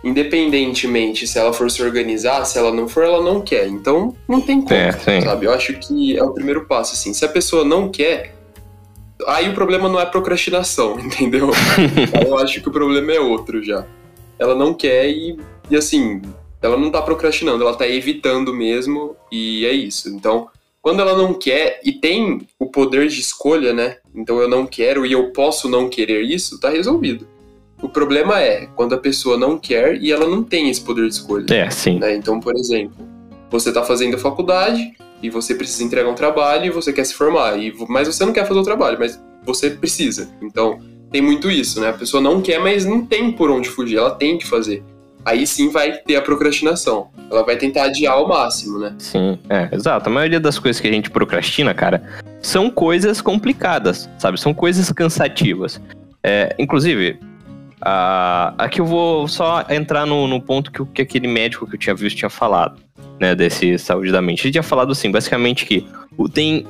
[0.04, 3.68] independentemente se ela for se organizar, se ela não for, ela não quer.
[3.68, 5.48] Então, não tem como, é, sabe?
[5.48, 7.14] Eu acho que é o primeiro passo, assim.
[7.14, 8.36] Se a pessoa não quer,
[9.28, 11.50] aí o problema não é procrastinação, entendeu?
[12.24, 13.84] eu acho que o problema é outro já
[14.42, 15.38] ela não quer e,
[15.70, 16.20] e assim,
[16.60, 20.10] ela não tá procrastinando, ela tá evitando mesmo e é isso.
[20.10, 20.48] Então,
[20.82, 23.98] quando ela não quer e tem o poder de escolha, né?
[24.16, 27.28] Então eu não quero e eu posso não querer isso, tá resolvido.
[27.84, 31.14] O problema é quando a pessoa não quer e ela não tem esse poder de
[31.14, 31.46] escolha.
[31.54, 32.00] É, sim.
[32.00, 32.16] Né?
[32.16, 32.98] Então, por exemplo,
[33.50, 37.14] você tá fazendo a faculdade e você precisa entregar um trabalho e você quer se
[37.14, 40.32] formar, e, mas você não quer fazer o trabalho, mas você precisa.
[40.42, 40.80] Então,
[41.12, 41.90] tem muito isso, né?
[41.90, 44.84] A pessoa não quer, mas não tem por onde fugir, ela tem que fazer.
[45.24, 47.10] Aí sim vai ter a procrastinação.
[47.30, 48.96] Ela vai tentar adiar ao máximo, né?
[48.98, 50.10] Sim, é, exato.
[50.10, 52.02] A maioria das coisas que a gente procrastina, cara,
[52.42, 54.40] são coisas complicadas, sabe?
[54.40, 55.80] São coisas cansativas.
[56.24, 57.20] É, inclusive,
[57.82, 61.80] a, aqui eu vou só entrar no, no ponto que, que aquele médico que eu
[61.80, 62.80] tinha visto tinha falado,
[63.20, 63.36] né?
[63.36, 64.46] Desse saúde da mente.
[64.46, 65.86] Ele tinha falado assim, basicamente que
[66.34, 66.66] tem,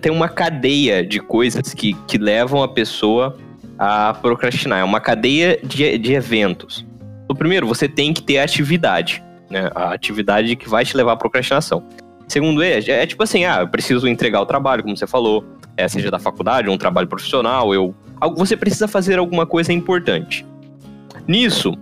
[0.00, 3.36] tem uma cadeia de coisas que, que levam a pessoa
[3.78, 4.80] a procrastinar.
[4.80, 6.84] É uma cadeia de, de eventos.
[7.28, 9.70] O primeiro, você tem que ter atividade, né?
[9.74, 11.84] A atividade que vai te levar à procrastinação.
[12.28, 15.44] Segundo é, é tipo assim, ah, eu preciso entregar o trabalho, como você falou,
[15.76, 17.94] é, seja da faculdade, um trabalho profissional, eu,
[18.36, 20.44] você precisa fazer alguma coisa importante.
[21.26, 21.76] Nisso,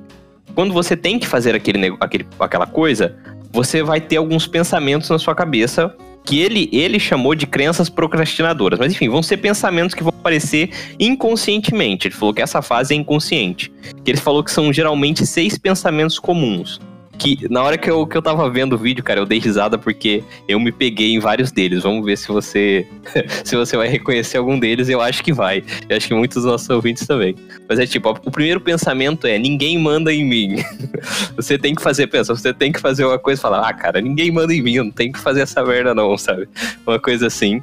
[0.54, 3.16] quando você tem que fazer aquele, aquele, aquela coisa,
[3.50, 8.78] você vai ter alguns pensamentos na sua cabeça que ele, ele chamou de crenças procrastinadoras.
[8.78, 12.08] Mas enfim, vão ser pensamentos que vão aparecer inconscientemente.
[12.08, 13.70] Ele falou que essa fase é inconsciente.
[14.02, 16.80] Que ele falou que são geralmente seis pensamentos comuns
[17.18, 19.78] que na hora que eu, que eu tava vendo o vídeo, cara, eu dei risada
[19.78, 21.82] porque eu me peguei em vários deles.
[21.82, 22.86] Vamos ver se você
[23.44, 24.88] se você vai reconhecer algum deles.
[24.88, 25.62] Eu acho que vai.
[25.88, 27.34] Eu acho que muitos dos nossos ouvintes também.
[27.68, 30.56] Mas é tipo, o primeiro pensamento é: ninguém manda em mim.
[31.36, 34.00] você tem que fazer, pensa, você tem que fazer uma coisa e falar: ah, cara,
[34.00, 36.48] ninguém manda em mim, eu não tenho que fazer essa merda, não, sabe?
[36.86, 37.62] Uma coisa assim.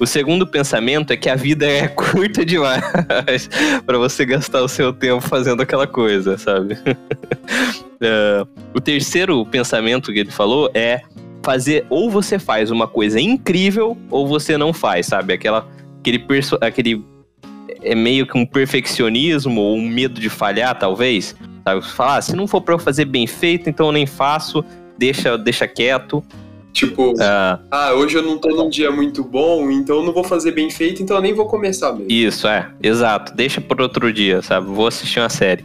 [0.00, 3.48] O segundo pensamento é que a vida é curta demais
[3.86, 6.76] para você gastar o seu tempo fazendo aquela coisa, sabe?
[8.02, 11.02] Uh, o terceiro pensamento que ele falou é
[11.42, 15.32] fazer ou você faz uma coisa incrível ou você não faz, sabe?
[15.32, 15.68] Aquela,
[16.00, 16.24] aquele,
[16.60, 17.04] aquele
[17.82, 21.34] é meio que um perfeccionismo ou um medo de falhar, talvez.
[21.64, 21.82] Sabe?
[21.88, 24.64] Falar, ah, se não for para eu fazer bem feito, então eu nem faço,
[24.96, 26.22] deixa, deixa quieto.
[26.72, 27.58] Tipo, ah.
[27.70, 30.70] ah, hoje eu não tô num dia muito bom, então eu não vou fazer bem
[30.70, 32.10] feito, então eu nem vou começar mesmo.
[32.10, 33.34] Isso, é, exato.
[33.34, 34.68] Deixa por outro dia, sabe?
[34.68, 35.64] Vou assistir uma série.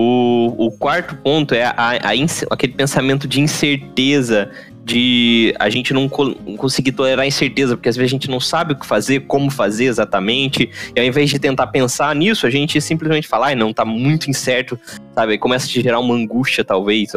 [0.00, 2.12] O, o quarto ponto é a, a,
[2.52, 4.48] aquele pensamento de incerteza,
[4.84, 8.38] de a gente não, co conseguir tolerar a incerteza, porque às vezes a gente não
[8.38, 12.50] sabe o que fazer, como fazer exatamente, e ao invés de tentar pensar nisso, a
[12.50, 14.78] gente simplesmente fala, ai, não, tá muito incerto,
[15.16, 15.32] sabe?
[15.32, 17.10] Aí começa a te gerar uma angústia, talvez,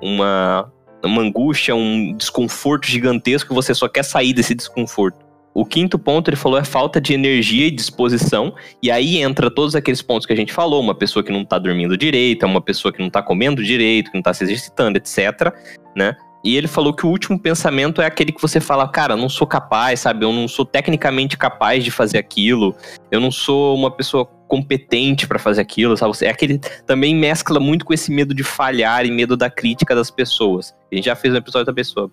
[0.00, 0.72] uma,
[1.04, 5.25] uma angústia, um desconforto gigantesco, você só quer sair desse desconforto.
[5.56, 8.54] O quinto ponto, ele falou, é falta de energia e disposição.
[8.82, 11.58] E aí entra todos aqueles pontos que a gente falou: uma pessoa que não tá
[11.58, 15.50] dormindo direito, uma pessoa que não tá comendo direito, que não tá se exercitando, etc.
[15.96, 16.14] Né?
[16.44, 19.46] E ele falou que o último pensamento é aquele que você fala, cara, não sou
[19.46, 20.26] capaz, sabe?
[20.26, 22.76] Eu não sou tecnicamente capaz de fazer aquilo.
[23.10, 26.12] Eu não sou uma pessoa competente para fazer aquilo, sabe?
[26.20, 30.10] É aquele também mescla muito com esse medo de falhar e medo da crítica das
[30.10, 30.76] pessoas.
[30.92, 32.10] A gente já fez um episódio da pessoa,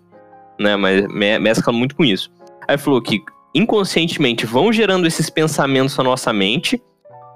[0.58, 0.78] né?
[0.78, 1.06] Mas
[1.42, 2.32] mescla muito com isso.
[2.66, 3.22] Aí falou que
[3.54, 6.82] inconscientemente vão gerando esses pensamentos na nossa mente,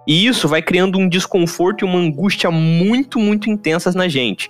[0.08, 4.50] e isso vai criando um desconforto e uma angústia muito, muito intensas na gente.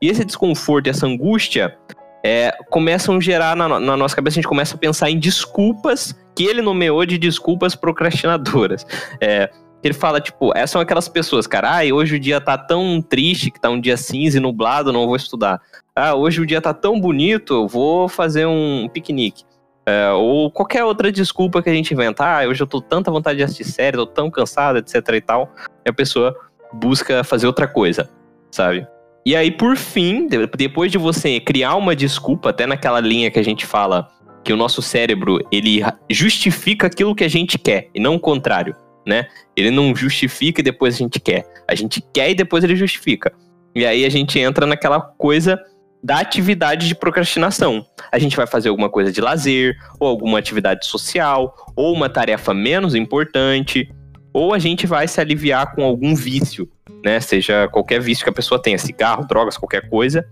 [0.00, 1.76] E esse desconforto e essa angústia
[2.24, 6.12] é, começam a gerar na, na, nossa cabeça, a gente começa a pensar em desculpas
[6.34, 8.84] que ele nomeou de desculpas procrastinadoras.
[9.20, 9.50] É,
[9.82, 13.50] ele fala, tipo, essas são aquelas pessoas, cara, ah, hoje o dia tá tão triste,
[13.50, 15.60] que tá um dia cinza e nublado, não vou estudar.
[15.94, 19.44] Ah, hoje o dia tá tão bonito, vou fazer um piquenique.
[19.88, 22.24] É, ou qualquer outra desculpa que a gente inventa.
[22.24, 25.54] Ah, hoje eu tô tanta vontade de assistir série, tô tão cansado, etc e tal.
[25.84, 26.36] E a pessoa
[26.72, 28.10] busca fazer outra coisa,
[28.50, 28.86] sabe?
[29.24, 33.44] E aí, por fim, depois de você criar uma desculpa, até naquela linha que a
[33.44, 34.08] gente fala
[34.44, 38.76] que o nosso cérebro, ele justifica aquilo que a gente quer, e não o contrário,
[39.04, 39.26] né?
[39.56, 41.44] Ele não justifica e depois a gente quer.
[41.68, 43.32] A gente quer e depois ele justifica.
[43.74, 45.60] E aí a gente entra naquela coisa
[46.06, 47.84] da atividade de procrastinação.
[48.12, 52.54] A gente vai fazer alguma coisa de lazer, ou alguma atividade social, ou uma tarefa
[52.54, 53.92] menos importante,
[54.32, 56.70] ou a gente vai se aliviar com algum vício,
[57.04, 57.18] né?
[57.18, 60.24] Seja qualquer vício que a pessoa tenha, cigarro, drogas, qualquer coisa,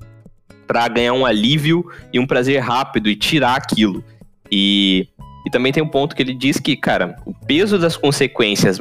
[0.64, 4.04] para ganhar um alívio e um prazer rápido e tirar aquilo.
[4.52, 5.08] E,
[5.44, 8.78] e também tem um ponto que ele diz que, cara, o peso das consequências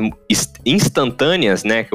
[0.63, 1.87] instantâneas, né,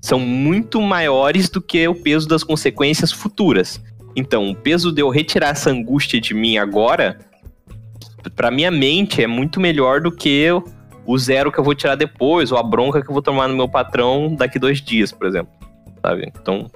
[0.00, 3.78] são muito maiores do que o peso das consequências futuras.
[4.20, 7.18] Então, o peso de eu retirar essa angústia de mim agora,
[8.36, 10.46] para minha mente, é muito melhor do que
[11.06, 13.56] o zero que eu vou tirar depois, ou a bronca que eu vou tomar no
[13.56, 15.50] meu patrão daqui dois dias, por exemplo.
[16.02, 16.30] Sabe?
[16.40, 16.66] Então,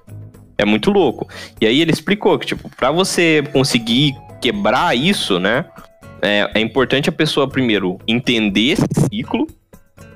[0.56, 1.28] é muito louco.
[1.60, 5.66] E aí ele explicou que, tipo, pra você conseguir quebrar isso, né?
[6.22, 9.46] É, é importante a pessoa primeiro entender esse ciclo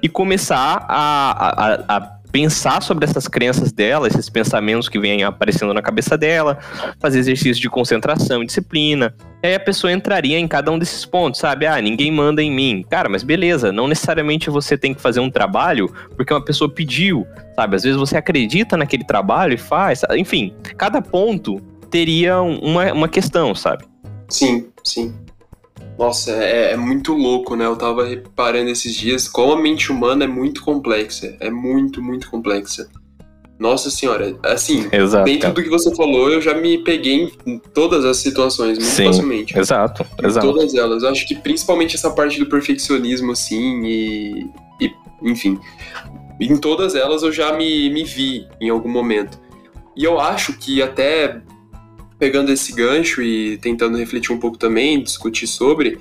[0.03, 5.73] e começar a, a, a pensar sobre essas crenças dela, esses pensamentos que vêm aparecendo
[5.73, 6.59] na cabeça dela,
[7.01, 9.15] fazer exercício de concentração e disciplina.
[9.43, 11.67] E aí a pessoa entraria em cada um desses pontos, sabe?
[11.67, 12.85] Ah, ninguém manda em mim.
[12.89, 17.27] Cara, mas beleza, não necessariamente você tem que fazer um trabalho porque uma pessoa pediu,
[17.55, 17.77] sabe?
[17.77, 20.03] Às vezes você acredita naquele trabalho e faz.
[20.11, 21.61] Enfim, cada ponto
[21.91, 23.85] teria uma, uma questão, sabe?
[24.29, 25.15] Sim, sim.
[25.99, 27.67] Nossa, é, é, muito louco, né?
[27.67, 31.37] Eu tava reparando esses dias como a mente humana é muito complexa.
[31.41, 32.89] É muito, muito complexa.
[33.59, 35.55] Nossa senhora, assim, exato, dentro cara.
[35.55, 39.59] do que você falou, eu já me peguei em todas as situações, muito Sim, facilmente.
[39.59, 40.47] Exato, em exato.
[40.47, 41.03] Todas elas.
[41.03, 44.47] Eu acho que principalmente essa parte do perfeccionismo, assim, e,
[44.81, 44.93] e
[45.25, 45.59] enfim.
[46.41, 49.41] Em todas elas eu já me, me vi em algum momento.
[49.97, 51.41] E eu acho que até
[52.19, 55.99] pegando esse gancho e tentando refletir um pouco também, discutir sobre,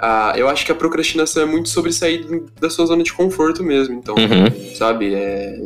[0.00, 2.24] uh, eu acho que a procrastinação é muito sobre sair
[2.60, 3.94] da sua zona de conforto mesmo.
[3.94, 4.74] Então, uhum.
[4.74, 5.14] sabe?
[5.14, 5.60] É,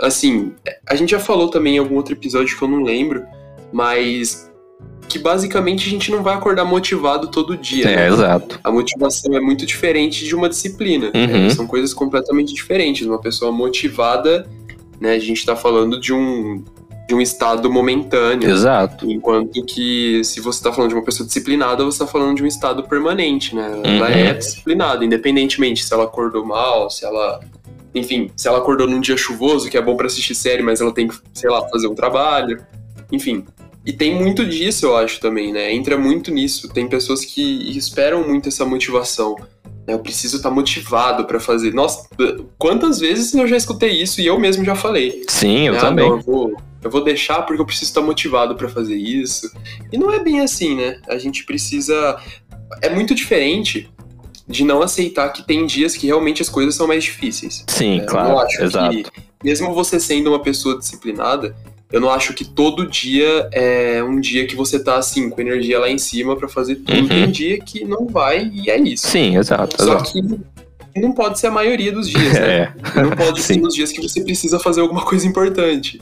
[0.00, 0.52] assim,
[0.88, 3.24] a gente já falou também em algum outro episódio que eu não lembro,
[3.72, 4.50] mas
[5.08, 7.84] que basicamente a gente não vai acordar motivado todo dia.
[7.84, 8.08] É, né?
[8.08, 8.58] exato.
[8.62, 11.10] A motivação é muito diferente de uma disciplina.
[11.12, 11.26] Né?
[11.26, 11.42] Uhum.
[11.44, 11.50] Né?
[11.50, 13.06] São coisas completamente diferentes.
[13.06, 14.48] Uma pessoa motivada,
[14.98, 15.14] né?
[15.14, 16.64] A gente está falando de um
[17.06, 18.50] de um estado momentâneo.
[18.50, 19.10] Exato.
[19.10, 22.46] Enquanto que se você está falando de uma pessoa disciplinada, você está falando de um
[22.46, 23.80] estado permanente, né?
[23.84, 24.14] Ela uhum.
[24.14, 27.40] é disciplinada, independentemente se ela acordou mal, se ela.
[27.94, 30.92] Enfim, se ela acordou num dia chuvoso, que é bom para assistir série, mas ela
[30.92, 32.64] tem que, sei lá, fazer um trabalho.
[33.10, 33.44] Enfim.
[33.84, 35.74] E tem muito disso, eu acho, também, né?
[35.74, 36.68] Entra muito nisso.
[36.68, 39.36] Tem pessoas que esperam muito essa motivação.
[39.86, 41.74] Eu preciso estar tá motivado para fazer.
[41.74, 42.08] Nossa,
[42.56, 45.24] quantas vezes eu já escutei isso e eu mesmo já falei.
[45.28, 46.08] Sim, eu ah, também.
[46.08, 49.50] Não, eu, vou, eu vou deixar porque eu preciso estar motivado para fazer isso.
[49.92, 51.00] E não é bem assim, né?
[51.08, 52.18] A gente precisa.
[52.80, 53.88] É muito diferente
[54.48, 57.64] de não aceitar que tem dias que realmente as coisas são mais difíceis.
[57.68, 58.30] Sim, é, claro.
[58.30, 58.96] Eu acho exato.
[58.96, 59.04] que,
[59.42, 61.54] mesmo você sendo uma pessoa disciplinada,
[61.92, 65.78] eu não acho que todo dia é um dia que você tá assim, com energia
[65.78, 66.98] lá em cima para fazer tudo.
[66.98, 67.08] Uhum.
[67.08, 69.06] Tem dia que não vai e é isso.
[69.06, 69.76] Sim, exato.
[69.80, 70.12] Só exato.
[70.12, 72.74] que não pode ser a maioria dos dias, né?
[72.96, 73.02] É.
[73.02, 76.00] Não pode ser nos dias que você precisa fazer alguma coisa importante.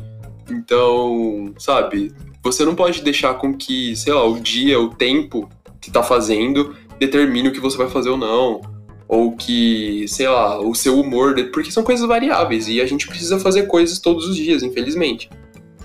[0.51, 5.49] Então, sabe, Você não pode deixar com que, sei lá, o dia, o tempo
[5.81, 8.61] que tá fazendo determine o que você vai fazer ou não.
[9.07, 11.35] Ou que, sei lá, o seu humor.
[11.53, 15.29] Porque são coisas variáveis e a gente precisa fazer coisas todos os dias, infelizmente.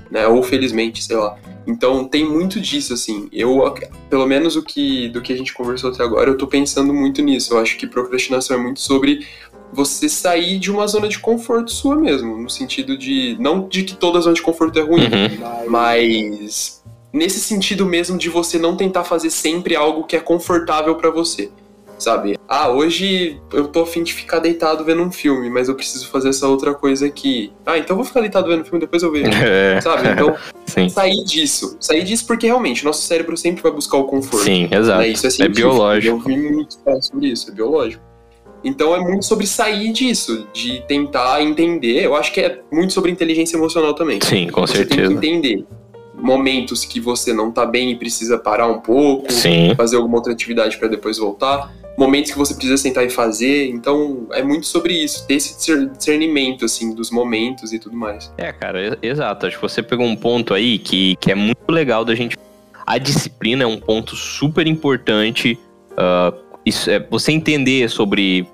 [0.09, 0.27] Né?
[0.27, 1.37] Ou felizmente, sei lá.
[1.67, 3.27] Então tem muito disso, assim.
[3.31, 3.73] Eu,
[4.09, 7.21] pelo menos o que do que a gente conversou até agora, eu tô pensando muito
[7.21, 7.53] nisso.
[7.53, 9.25] Eu acho que procrastinação é muito sobre
[9.75, 13.95] você sair de uma zona de conforto sua mesmo, no sentido de não de que
[13.95, 15.69] toda zona de conforto é ruim, uhum.
[15.69, 21.09] mas nesse sentido mesmo de você não tentar fazer sempre algo que é confortável para
[21.09, 21.49] você
[21.97, 22.37] sabe?
[22.47, 26.29] Ah, hoje eu tô afim de ficar deitado vendo um filme, mas eu preciso fazer
[26.29, 27.51] essa outra coisa aqui.
[27.65, 29.31] Ah, então eu vou ficar deitado vendo um filme, depois eu vejo.
[29.45, 29.79] É.
[29.81, 30.09] Sabe?
[30.09, 30.35] Então,
[30.65, 30.89] Sim.
[30.89, 31.77] sair disso.
[31.79, 34.43] Sair disso porque realmente nosso cérebro sempre vai buscar o conforto.
[34.43, 34.99] Sim, exato.
[34.99, 35.09] Né?
[35.09, 36.15] Isso é, é biológico.
[36.15, 38.03] Eu vi muito sobre isso, é biológico.
[38.65, 42.03] Então é muito sobre sair disso, de tentar entender.
[42.03, 44.19] Eu acho que é muito sobre inteligência emocional também.
[44.21, 45.07] Sim, com você certeza.
[45.07, 45.65] Tem que entender
[46.15, 49.75] momentos que você não tá bem e precisa parar um pouco, Sim.
[49.75, 53.69] fazer alguma outra atividade para depois voltar momentos que você precisa sentar e fazer.
[53.69, 58.31] Então, é muito sobre isso, ter esse discernimento, assim, dos momentos e tudo mais.
[58.37, 59.45] É, cara, exato.
[59.45, 62.37] Acho que você pegou um ponto aí que, que é muito legal da gente.
[62.85, 65.57] A disciplina é um ponto super importante.
[65.91, 68.47] Uh, isso é, você entender sobre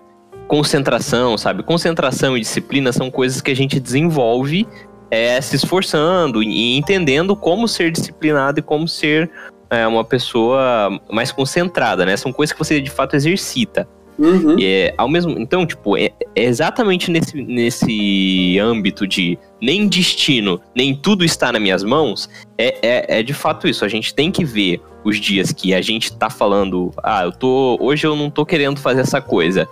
[0.51, 1.63] concentração, sabe?
[1.63, 4.67] Concentração e disciplina são coisas que a gente desenvolve
[5.09, 9.31] é, se esforçando e entendendo como ser disciplinado e como ser
[9.69, 12.17] é, uma pessoa mais concentrada, né?
[12.17, 13.87] São coisas que você de fato exercita.
[14.19, 14.57] Uhum.
[14.61, 20.93] É, ao mesmo, então, tipo, é, é, exatamente nesse, nesse âmbito de nem destino, nem
[20.93, 23.85] tudo está nas minhas mãos, é, é, é de fato isso.
[23.85, 27.77] A gente tem que ver os dias que a gente tá falando, ah, eu tô.
[27.79, 29.65] Hoje eu não tô querendo fazer essa coisa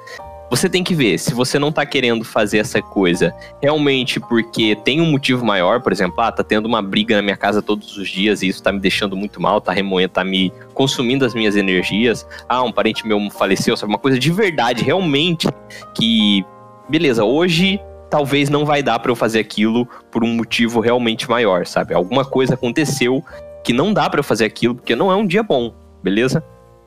[0.50, 5.00] você tem que ver se você não tá querendo fazer essa coisa realmente porque tem
[5.00, 8.10] um motivo maior, por exemplo, ah, tá tendo uma briga na minha casa todos os
[8.10, 11.56] dias e isso tá me deixando muito mal, tá remoendo, tá me consumindo as minhas
[11.56, 12.26] energias.
[12.48, 13.92] Ah, um parente meu faleceu, sabe?
[13.92, 15.48] Uma coisa de verdade, realmente,
[15.96, 16.44] que,
[16.90, 21.68] beleza, hoje talvez não vai dar para eu fazer aquilo por um motivo realmente maior,
[21.68, 21.94] sabe?
[21.94, 23.24] Alguma coisa aconteceu
[23.64, 26.44] que não dá para eu fazer aquilo porque não é um dia bom, beleza?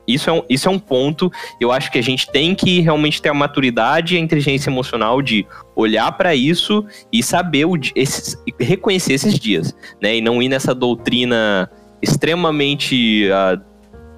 [0.07, 1.31] Isso é, um, isso é um ponto.
[1.59, 5.21] Eu acho que a gente tem que realmente ter a maturidade e a inteligência emocional
[5.21, 10.17] de olhar para isso e saber o, esses, reconhecer esses dias, né?
[10.17, 11.69] E não ir nessa doutrina
[12.01, 13.61] extremamente uh,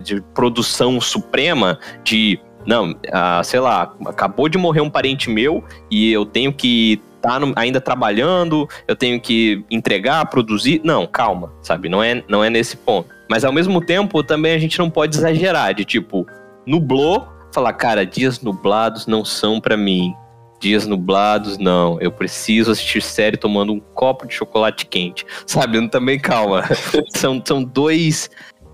[0.03, 6.11] de produção suprema de não, uh, sei lá, acabou de morrer um parente meu e
[6.11, 10.81] eu tenho que estar tá ainda trabalhando, eu tenho que entregar, produzir.
[10.83, 11.89] Não, calma, sabe?
[11.89, 13.14] Não é, não é nesse ponto.
[13.29, 16.25] Mas ao mesmo tempo, também a gente não pode exagerar de tipo,
[16.65, 20.13] nublou, falar, cara, dias nublados não são para mim.
[20.59, 21.99] Dias nublados, não.
[21.99, 25.25] Eu preciso assistir série tomando um copo de chocolate quente.
[25.45, 25.85] Sabe?
[25.89, 26.63] Também calma.
[27.15, 28.29] são, são dois,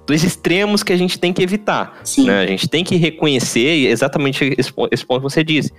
[0.06, 2.02] dois extremos que a gente tem que evitar.
[2.18, 2.42] Né?
[2.42, 5.72] A gente tem que reconhecer exatamente esse, esse ponto que você disse.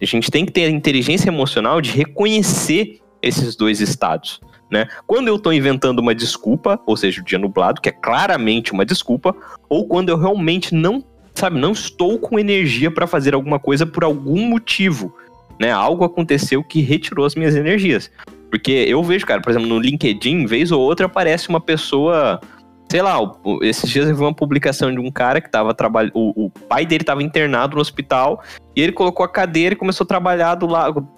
[0.00, 4.88] A gente tem que ter a inteligência emocional de reconhecer esses dois estados né?
[5.06, 8.84] Quando eu estou inventando uma desculpa, ou seja, o dia nublado, que é claramente uma
[8.84, 9.34] desculpa,
[9.68, 14.04] ou quando eu realmente não, sabe, não estou com energia para fazer alguma coisa por
[14.04, 15.14] algum motivo,
[15.60, 15.70] né?
[15.70, 18.10] Algo aconteceu que retirou as minhas energias.
[18.50, 22.40] Porque eu vejo, cara, por exemplo, no LinkedIn, vez ou outra aparece uma pessoa
[22.88, 23.18] sei lá,
[23.62, 26.12] esses dias eu vi uma publicação de um cara que tava trabalhando.
[26.14, 28.42] O, pai dele estava internado no hospital
[28.74, 31.08] e ele colocou a cadeira e começou a trabalhar do lado,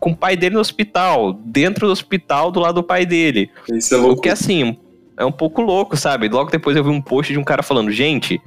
[0.00, 3.50] com o pai dele no hospital, dentro do hospital, do lado do pai dele.
[3.70, 4.18] Isso é louco.
[4.18, 4.76] O que assim,
[5.16, 6.28] é um pouco louco, sabe?
[6.28, 8.40] Logo depois eu vi um post de um cara falando, gente,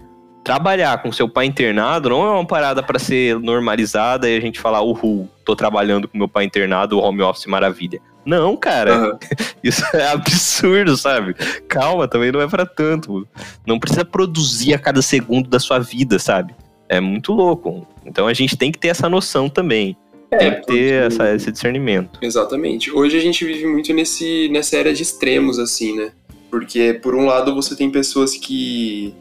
[0.43, 4.59] trabalhar com seu pai internado não é uma parada para ser normalizada e a gente
[4.59, 8.01] falar, uhul, tô trabalhando com meu pai internado, home office maravilha.
[8.25, 9.11] Não, cara.
[9.11, 9.17] Uhum.
[9.63, 11.33] Isso é absurdo, sabe?
[11.67, 13.27] Calma, também não é para tanto.
[13.65, 16.55] Não precisa produzir a cada segundo da sua vida, sabe?
[16.89, 17.85] É muito louco.
[18.05, 19.95] Então a gente tem que ter essa noção também.
[20.33, 22.19] É, tem que ter essa, esse discernimento.
[22.21, 22.91] Exatamente.
[22.91, 26.11] Hoje a gente vive muito nesse, nessa era de extremos, assim, né?
[26.49, 29.13] Porque, por um lado, você tem pessoas que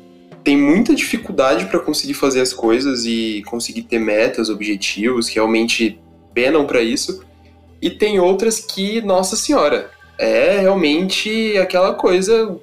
[0.45, 5.99] têm muita dificuldade para conseguir fazer as coisas e conseguir ter metas, objetivos, que realmente
[6.35, 7.25] penam para isso.
[7.81, 12.57] E tem outras que, nossa senhora, é realmente aquela coisa,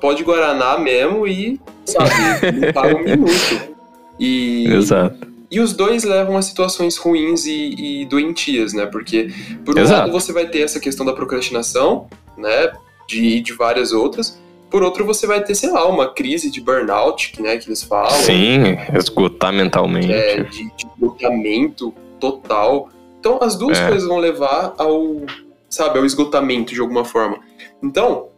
[0.00, 2.10] pode guaraná mesmo e, sabe,
[2.58, 3.76] não para um minuto.
[4.18, 5.29] E, Exato.
[5.50, 8.86] E os dois levam a situações ruins e, e doentias, né?
[8.86, 9.28] Porque,
[9.64, 10.00] por um Exato.
[10.02, 12.72] lado, você vai ter essa questão da procrastinação, né?
[13.08, 14.40] De, de várias outras.
[14.70, 17.82] Por outro, você vai ter, sei lá, uma crise de burnout, que, né, que eles
[17.82, 18.12] falam.
[18.12, 20.12] Sim, esgotar mentalmente.
[20.12, 22.88] É, de, de esgotamento total.
[23.18, 23.88] Então, as duas é.
[23.88, 25.22] coisas vão levar ao,
[25.68, 27.40] sabe, ao esgotamento de alguma forma.
[27.82, 28.28] Então,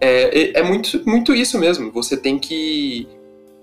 [0.00, 1.90] É, é, é muito, muito isso mesmo.
[1.90, 3.08] Você tem que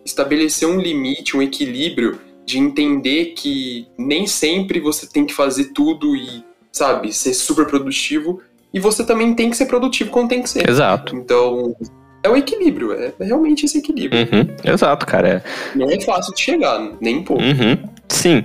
[0.04, 6.16] estabelecer um limite, um equilíbrio de entender que nem sempre você tem que fazer tudo
[6.16, 8.42] e, sabe, ser super produtivo.
[8.74, 10.70] E você também tem que ser produtivo quando tem que ser.
[10.70, 11.16] Exato.
[11.16, 11.76] Então,
[12.22, 14.22] é o equilíbrio, é realmente esse equilíbrio.
[14.22, 15.28] Uhum, exato, cara.
[15.28, 15.78] É.
[15.78, 17.42] Não é fácil de chegar, nem um pouco.
[17.42, 17.78] Uhum,
[18.10, 18.44] sim.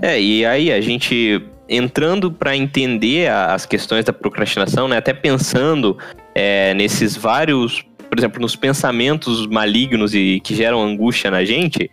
[0.00, 5.98] É, e aí a gente entrando para entender as questões da procrastinação, né, até pensando
[6.34, 11.90] é, nesses vários, por exemplo, nos pensamentos malignos e que geram angústia na gente,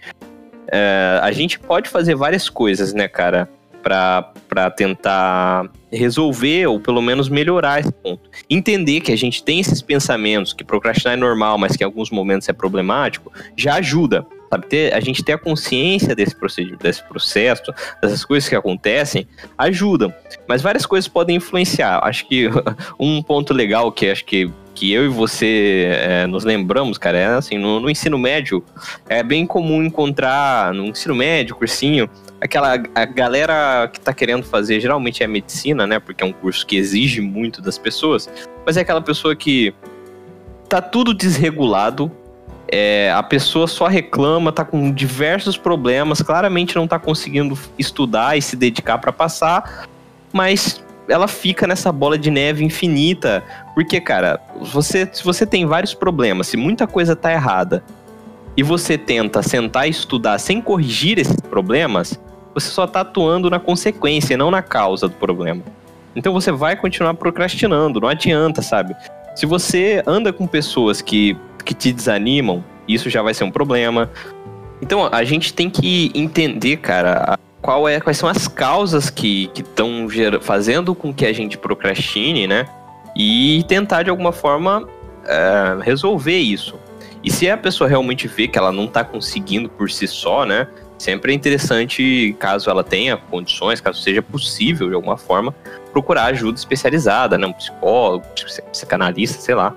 [0.72, 3.49] é, a gente pode fazer várias coisas, né, cara,
[3.84, 8.30] para tentar resolver ou pelo menos melhorar esse ponto.
[8.49, 12.09] Entender que a gente tem esses pensamentos, que procrastinar é normal, mas que em alguns
[12.09, 14.26] momentos é problemático, já ajuda.
[14.50, 19.28] Sabe, ter, a gente ter a consciência desse procedimento, desse processo, dessas coisas que acontecem,
[19.58, 20.14] ajudam.
[20.48, 22.00] Mas várias coisas podem influenciar.
[22.04, 22.50] Acho que
[23.00, 27.26] um ponto legal que acho que que eu e você é, nos lembramos, cara, é
[27.28, 28.64] assim, no, no, ensino médio,
[29.08, 32.10] é bem comum encontrar no ensino médio, cursinho,
[32.41, 36.68] aquela a galera que tá querendo fazer, geralmente é medicina, né, porque é um curso
[36.68, 38.30] que exige muito das pessoas,
[38.66, 39.74] mas é aquela pessoa que
[40.68, 42.12] tá tudo desregulado,
[42.68, 48.41] é, a pessoa só reclama, tá com diversos problemas, claramente não tá conseguindo estudar e
[48.41, 49.88] se dedicar para passar,
[50.34, 53.43] mas ela fica nessa bola de neve infinita.
[53.74, 57.84] Porque, cara, você, se você tem vários problemas, se muita coisa tá errada,
[58.57, 62.20] e você tenta sentar e estudar sem corrigir esses problemas,
[62.53, 65.61] você só tá atuando na consequência, não na causa do problema.
[66.16, 68.95] Então você vai continuar procrastinando, não adianta, sabe?
[69.36, 74.09] Se você anda com pessoas que, que te desanimam, isso já vai ser um problema.
[74.81, 80.07] Então a gente tem que entender, cara, qual é, quais são as causas que estão
[80.39, 82.65] fazendo com que a gente procrastine, né?
[83.15, 84.88] E tentar de alguma forma
[85.25, 86.75] é, resolver isso.
[87.23, 90.67] E se a pessoa realmente vê que ela não está conseguindo por si só, né?
[90.97, 95.53] Sempre é interessante, caso ela tenha condições, caso seja possível de alguma forma,
[95.96, 97.48] procurar ajuda especializada, né?
[97.48, 98.26] Um psicólogo,
[98.70, 99.74] psicanalista, sei lá,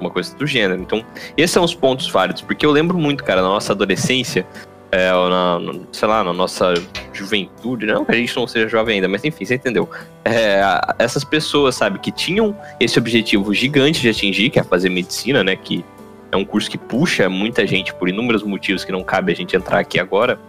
[0.00, 0.80] uma coisa do gênero.
[0.80, 1.04] Então,
[1.36, 4.46] esses são os pontos válidos, porque eu lembro muito, cara, na nossa adolescência,
[4.90, 5.60] é, na,
[5.92, 6.72] sei lá, na nossa
[7.12, 9.86] juventude, não que a gente não seja jovem ainda, mas enfim, você entendeu.
[10.24, 10.62] É,
[10.98, 15.54] essas pessoas, sabe, que tinham esse objetivo gigante de atingir, que é fazer medicina, né,
[15.54, 15.84] que
[16.32, 19.54] é um curso que puxa muita gente por inúmeros motivos que não cabe a gente
[19.54, 20.40] entrar aqui agora.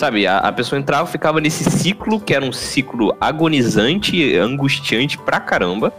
[0.00, 5.38] Sabe, a, a pessoa entrava ficava nesse ciclo que era um ciclo agonizante, angustiante pra
[5.38, 5.92] caramba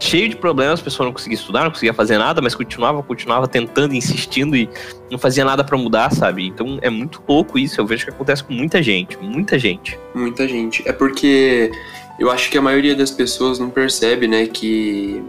[0.00, 3.46] cheio de problemas, a pessoa não conseguia estudar, não conseguia fazer nada, mas continuava, continuava
[3.46, 4.66] tentando, insistindo e
[5.10, 6.46] não fazia nada para mudar, sabe?
[6.46, 9.98] Então é muito louco isso, eu vejo que acontece com muita gente, muita gente.
[10.14, 10.88] Muita gente.
[10.88, 11.70] É porque
[12.18, 15.22] eu acho que a maioria das pessoas não percebe, né, que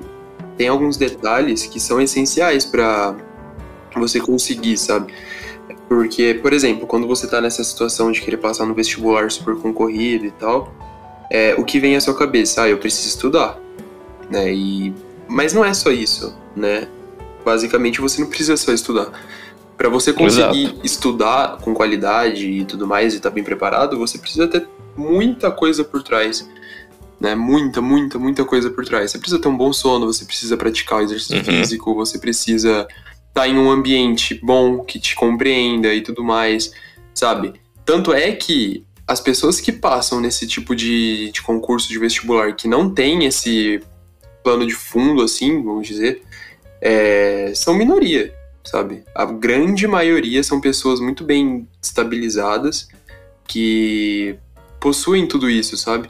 [0.55, 3.13] tem alguns detalhes que são essenciais para
[3.93, 5.11] você conseguir, sabe?
[5.89, 10.25] Porque, por exemplo, quando você tá nessa situação de querer passar no vestibular super concorrido
[10.25, 10.71] e tal,
[11.29, 12.63] é, o que vem à sua cabeça?
[12.63, 13.59] Ah, eu preciso estudar
[14.29, 14.53] né?
[14.53, 14.93] E
[15.27, 16.87] mas não é só isso, né?
[17.43, 19.11] Basicamente você não precisa só estudar.
[19.77, 20.79] Para você conseguir Exato.
[20.83, 25.51] estudar com qualidade e tudo mais e estar tá bem preparado, você precisa ter muita
[25.51, 26.49] coisa por trás.
[27.19, 27.35] Né?
[27.35, 29.11] Muita, muita, muita coisa por trás.
[29.11, 31.43] Você precisa ter um bom sono, você precisa praticar o exercício uhum.
[31.43, 32.87] físico, você precisa
[33.39, 36.73] tá em um ambiente bom que te compreenda e tudo mais,
[37.13, 37.53] sabe?
[37.85, 42.67] Tanto é que as pessoas que passam nesse tipo de, de concurso de vestibular que
[42.67, 43.81] não tem esse
[44.43, 46.21] plano de fundo, assim, vamos dizer,
[46.81, 49.05] é, são minoria, sabe?
[49.15, 52.89] A grande maioria são pessoas muito bem estabilizadas
[53.47, 54.37] que
[54.81, 56.09] possuem tudo isso, sabe?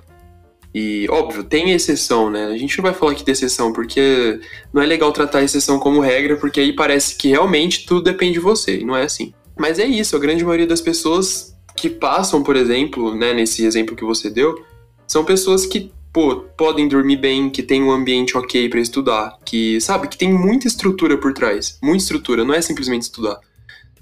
[0.74, 2.46] E, óbvio, tem exceção, né?
[2.46, 4.40] A gente não vai falar aqui de exceção, porque
[4.72, 8.34] não é legal tratar a exceção como regra, porque aí parece que realmente tudo depende
[8.34, 9.34] de você, e não é assim.
[9.58, 13.96] Mas é isso, a grande maioria das pessoas que passam, por exemplo, né, nesse exemplo
[13.96, 14.64] que você deu,
[15.08, 19.80] são pessoas que pô, podem dormir bem, que tem um ambiente ok para estudar, que,
[19.80, 21.78] sabe, que tem muita estrutura por trás.
[21.82, 23.40] Muita estrutura, não é simplesmente estudar.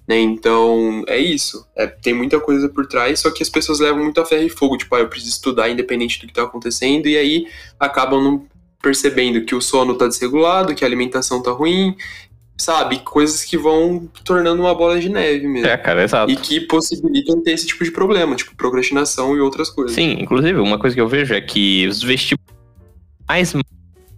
[0.08, 0.20] Né?
[0.20, 1.68] Então, é isso.
[1.76, 4.50] É, tem muita coisa por trás, só que as pessoas levam muito a ferro e
[4.50, 7.48] fogo, tipo, ah, eu preciso estudar independente do que tá acontecendo, e aí
[7.80, 8.46] acabam não
[8.82, 11.96] percebendo que o sono tá desregulado, que a alimentação tá ruim,
[12.58, 13.00] sabe?
[13.00, 15.68] Coisas que vão tornando uma bola de neve mesmo.
[15.68, 16.32] É, cara, exato.
[16.32, 19.94] E que possibilitam ter esse tipo de problema, tipo procrastinação e outras coisas.
[19.94, 22.58] Sim, inclusive, uma coisa que eu vejo é que os vestibulares
[23.28, 23.54] mais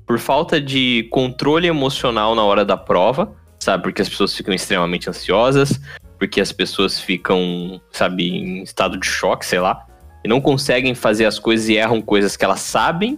[0.06, 3.84] por falta de controle emocional na hora da prova, sabe?
[3.84, 5.80] Porque as pessoas ficam extremamente ansiosas,
[6.18, 9.86] porque as pessoas ficam, sabe, em estado de choque, sei lá,
[10.24, 13.18] e não conseguem fazer as coisas e erram coisas que elas sabem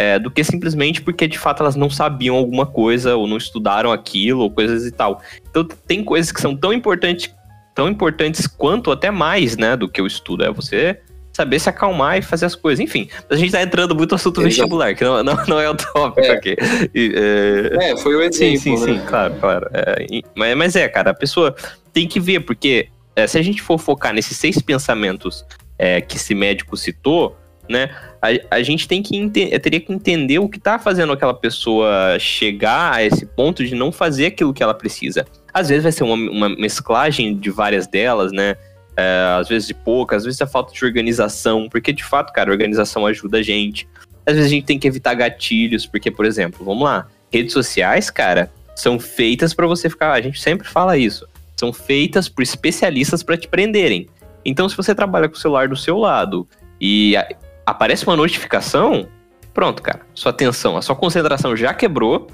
[0.00, 3.92] é, do que simplesmente porque de fato elas não sabiam alguma coisa ou não estudaram
[3.92, 5.20] aquilo ou coisas e tal.
[5.50, 7.34] Então tem coisas que são tão importantes,
[7.74, 10.44] tão importantes quanto até mais, né, do que o estudo.
[10.44, 10.98] É você
[11.40, 12.80] saber se acalmar e fazer as coisas.
[12.80, 14.48] Enfim, a gente tá entrando muito no assunto Exato.
[14.48, 16.30] vestibular, que não, não, não, é o tópico é.
[16.30, 16.56] aqui.
[16.94, 17.92] E, é...
[17.92, 17.96] é...
[17.96, 18.58] foi o exemplo.
[18.58, 18.98] Sim, sim, né?
[18.98, 19.66] sim, claro, claro.
[19.72, 21.54] É, mas, mas é, cara, a pessoa
[21.92, 25.44] tem que ver, porque é, se a gente for focar nesses seis pensamentos
[25.78, 27.36] é, que esse médico citou,
[27.68, 27.88] né?
[28.20, 29.30] A, a gente tem que
[29.60, 33.90] teria que entender o que está fazendo aquela pessoa chegar a esse ponto de não
[33.90, 35.24] fazer aquilo que ela precisa.
[35.54, 38.56] Às vezes vai ser uma, uma mesclagem de várias delas, né?
[38.96, 42.50] É, às vezes de poucas, às vezes é falta de organização, porque de fato, cara,
[42.50, 43.88] a organização ajuda a gente.
[44.26, 48.10] Às vezes a gente tem que evitar gatilhos, porque, por exemplo, vamos lá, redes sociais,
[48.10, 50.12] cara, são feitas para você ficar.
[50.12, 51.26] A gente sempre fala isso.
[51.56, 54.08] São feitas por especialistas para te prenderem.
[54.44, 56.48] Então, se você trabalha com o celular do seu lado
[56.80, 57.14] e
[57.66, 59.06] aparece uma notificação,
[59.52, 60.00] pronto, cara.
[60.14, 62.26] Sua atenção, a sua concentração já quebrou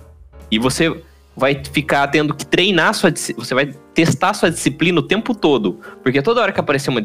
[0.50, 1.02] e você
[1.37, 6.22] vai ficar tendo que treinar sua você vai testar sua disciplina o tempo todo, porque
[6.22, 7.03] toda hora que aparecer uma,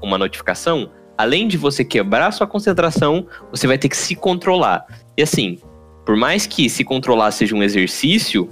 [0.00, 4.86] uma notificação, além de você quebrar sua concentração, você vai ter que se controlar.
[5.16, 5.58] E assim,
[6.06, 8.48] por mais que se controlar seja um exercício,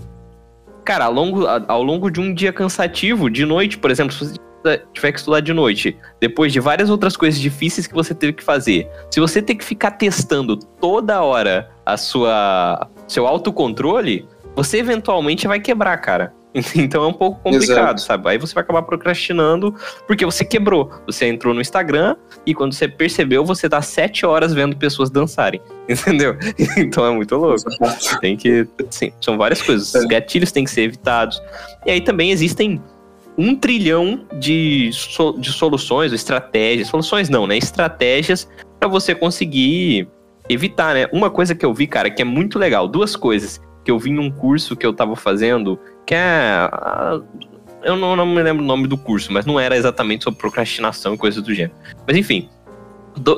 [0.85, 4.25] cara, ao longo, ao longo de um dia cansativo, de noite, por exemplo, se
[4.63, 8.33] você tiver que estudar de noite, depois de várias outras coisas difíceis que você teve
[8.33, 14.29] que fazer, se você ter que ficar testando toda hora a sua seu autocontrole,
[14.63, 16.33] você eventualmente vai quebrar, cara.
[16.75, 18.01] Então é um pouco complicado, Exato.
[18.01, 18.29] sabe?
[18.29, 19.75] Aí você vai acabar procrastinando
[20.07, 20.91] porque você quebrou.
[21.07, 25.61] Você entrou no Instagram e quando você percebeu, você tá sete horas vendo pessoas dançarem.
[25.89, 26.37] Entendeu?
[26.77, 27.63] Então é muito louco.
[28.21, 28.67] Tem que.
[28.91, 29.95] Sim, são várias coisas.
[29.95, 30.09] Os é.
[30.09, 31.41] gatilhos têm que ser evitados.
[31.87, 32.83] E aí também existem
[33.39, 36.89] um trilhão de, so, de soluções, estratégias.
[36.89, 37.57] Soluções não, né?
[37.57, 38.49] Estratégias
[38.79, 40.09] para você conseguir
[40.49, 41.07] evitar, né?
[41.13, 44.11] Uma coisa que eu vi, cara, que é muito legal, duas coisas que eu vi
[44.11, 46.71] num curso que eu tava fazendo, que é.
[47.83, 51.15] Eu não, não me lembro o nome do curso, mas não era exatamente sobre procrastinação
[51.15, 51.75] e coisas do gênero.
[52.07, 52.49] Mas enfim,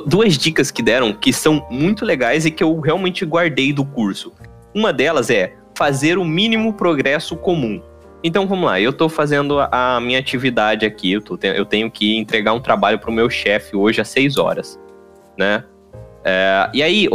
[0.05, 4.33] duas dicas que deram que são muito legais e que eu realmente guardei do curso.
[4.73, 7.81] Uma delas é fazer o mínimo progresso comum.
[8.23, 12.17] Então vamos lá, eu estou fazendo a minha atividade aqui, eu, tô, eu tenho que
[12.17, 14.79] entregar um trabalho para o meu chefe hoje às 6 horas,
[15.37, 15.65] né?
[16.23, 17.09] É, e aí,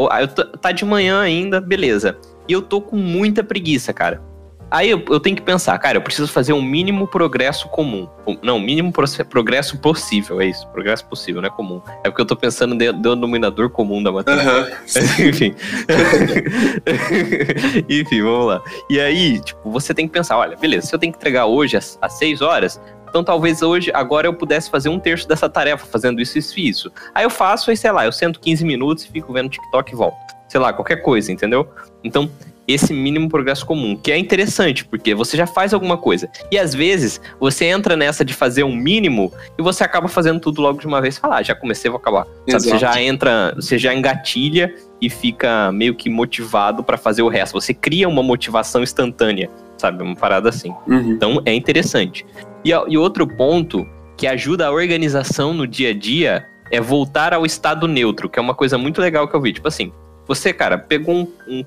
[0.60, 2.18] tá de manhã ainda, beleza.
[2.48, 4.22] E eu tô com muita preguiça, cara.
[4.70, 8.06] Aí eu, eu, tenho que pensar, cara, eu preciso fazer um mínimo progresso comum.
[8.42, 8.92] Não, mínimo
[9.30, 10.68] progresso possível, é isso.
[10.68, 11.80] Progresso possível, não é comum.
[12.04, 14.44] É porque eu tô pensando no denominador comum da matéria.
[14.44, 14.66] Uhum.
[15.26, 15.54] Enfim.
[17.88, 18.62] Enfim, vamos lá.
[18.90, 21.78] E aí, tipo, você tem que pensar, olha, beleza, se eu tenho que entregar hoje
[21.78, 22.78] às, às 6 horas,
[23.08, 26.68] então talvez hoje, agora eu pudesse fazer um terço dessa tarefa, fazendo isso, isso e
[26.68, 26.92] isso.
[27.14, 29.96] Aí eu faço, aí sei lá, eu sento 15 minutos e fico vendo TikTok e
[29.96, 30.27] volto.
[30.48, 31.68] Sei lá, qualquer coisa, entendeu?
[32.02, 32.30] Então,
[32.68, 36.28] esse mínimo progresso comum, que é interessante, porque você já faz alguma coisa.
[36.52, 40.60] E às vezes, você entra nessa de fazer um mínimo e você acaba fazendo tudo
[40.60, 41.16] logo de uma vez.
[41.16, 42.26] Falar, ah, já comecei, vou acabar.
[42.46, 47.28] Sabe, você já entra, você já engatilha e fica meio que motivado para fazer o
[47.28, 47.58] resto.
[47.58, 50.02] Você cria uma motivação instantânea, sabe?
[50.02, 50.74] Uma parada assim.
[50.86, 51.12] Uhum.
[51.12, 52.26] Então, é interessante.
[52.62, 57.46] E, e outro ponto que ajuda a organização no dia a dia é voltar ao
[57.46, 59.54] estado neutro, que é uma coisa muito legal que eu vi.
[59.54, 59.90] Tipo assim,
[60.28, 61.64] você, cara, pegou um, um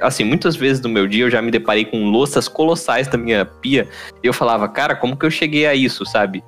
[0.00, 3.44] assim, muitas vezes no meu dia eu já me deparei com louças colossais da minha
[3.44, 3.88] pia
[4.22, 6.44] e eu falava, cara, como que eu cheguei a isso, sabe?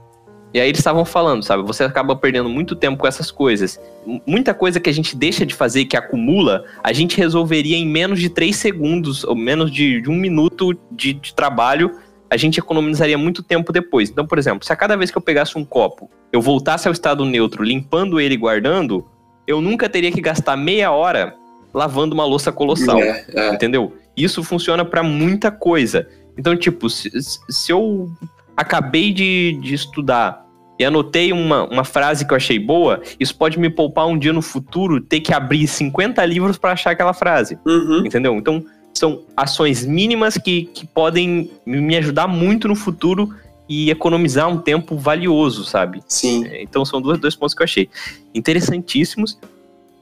[0.55, 1.63] E aí eles estavam falando, sabe?
[1.65, 3.79] Você acaba perdendo muito tempo com essas coisas.
[4.27, 8.21] Muita coisa que a gente deixa de fazer, que acumula, a gente resolveria em menos
[8.21, 11.99] de três segundos, ou menos de, de um minuto de, de trabalho,
[12.31, 14.09] a gente economizaria muito tempo depois.
[14.09, 16.93] Então, por exemplo, se a cada vez que eu pegasse um copo, eu voltasse ao
[16.93, 19.05] estado neutro, limpando ele e guardando,
[19.47, 21.35] eu nunca teria que gastar meia hora
[21.77, 22.99] lavando uma louça colossal.
[22.99, 23.55] É, é.
[23.55, 23.95] Entendeu?
[24.17, 26.09] Isso funciona para muita coisa.
[26.39, 27.11] Então, tipo, se,
[27.51, 28.11] se eu
[28.57, 30.47] acabei de, de estudar
[30.79, 34.33] e anotei uma, uma frase que eu achei boa, isso pode me poupar um dia
[34.33, 37.59] no futuro ter que abrir 50 livros para achar aquela frase.
[37.67, 38.07] Uhum.
[38.07, 38.35] Entendeu?
[38.37, 38.65] Então,
[38.95, 43.35] são ações mínimas que, que podem me ajudar muito no futuro
[43.69, 46.03] e economizar um tempo valioso, sabe?
[46.09, 46.47] Sim.
[46.55, 47.91] Então, são dois, dois pontos que eu achei
[48.35, 49.39] interessantíssimos.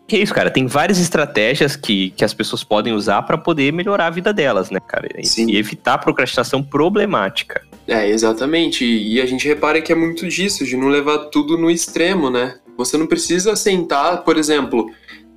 [0.07, 0.51] Que é isso, cara.
[0.51, 4.71] Tem várias estratégias que, que as pessoas podem usar para poder melhorar a vida delas,
[4.71, 5.09] né, cara?
[5.19, 5.51] E, Sim.
[5.51, 7.63] e evitar a procrastinação problemática.
[7.89, 8.85] É, exatamente.
[8.85, 12.59] E a gente repara que é muito disso, de não levar tudo no extremo, né?
[12.77, 14.91] Você não precisa sentar, por exemplo,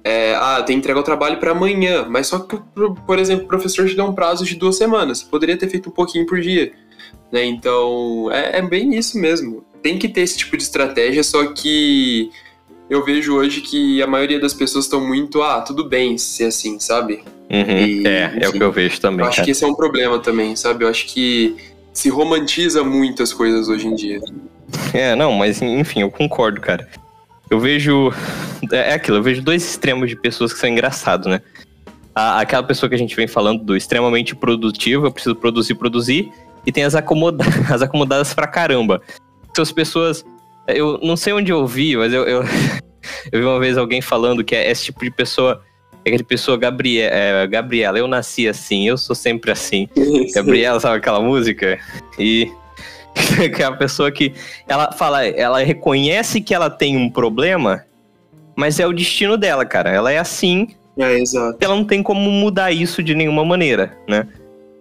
[0.04, 2.58] é, ah, tem que entregar o trabalho para amanhã, mas só que,
[3.06, 5.20] por exemplo, o professor te deu um prazo de duas semanas.
[5.20, 6.74] Você poderia ter feito um pouquinho por dia.
[7.32, 7.46] Né?
[7.46, 9.66] Então, é, é bem isso mesmo.
[9.82, 12.32] Tem que ter esse tipo de estratégia, só que
[12.90, 16.80] eu vejo hoje que a maioria das pessoas estão muito, ah, tudo bem ser assim,
[16.80, 17.24] sabe?
[17.50, 19.22] Uhum, e, é, enfim, é o que eu vejo também.
[19.22, 19.46] Eu acho cara.
[19.46, 20.84] que esse é um problema também, sabe?
[20.84, 21.56] Eu acho que
[21.94, 24.20] se romantiza muitas coisas hoje em dia.
[24.94, 26.88] É, não, mas enfim, eu concordo, cara.
[27.50, 28.12] Eu vejo.
[28.72, 31.42] É aquilo, eu vejo dois extremos de pessoas que são engraçados, né?
[32.14, 36.32] A, aquela pessoa que a gente vem falando do extremamente produtivo, eu preciso produzir, produzir,
[36.66, 39.02] e tem as, acomoda as acomodadas pra caramba.
[39.56, 40.26] São as pessoas.
[40.68, 42.44] Eu não sei onde eu vi, mas eu, eu,
[43.32, 45.62] eu vi uma vez alguém falando que é esse tipo de pessoa
[46.06, 49.90] é aquele pessoa Gabriela, é, Gabriela, eu nasci assim, eu sou sempre assim.
[50.34, 51.78] Gabriela, sabe aquela música?
[52.18, 52.50] E
[53.54, 54.34] que é a pessoa que
[54.68, 57.84] ela fala, ela reconhece que ela tem um problema,
[58.56, 59.90] mas é o destino dela, cara.
[59.90, 60.70] Ela é assim.
[60.98, 61.58] É, exato.
[61.60, 64.28] Ela não tem como mudar isso de nenhuma maneira, né?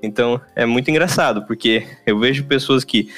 [0.03, 3.09] Então, é muito engraçado, porque eu vejo pessoas que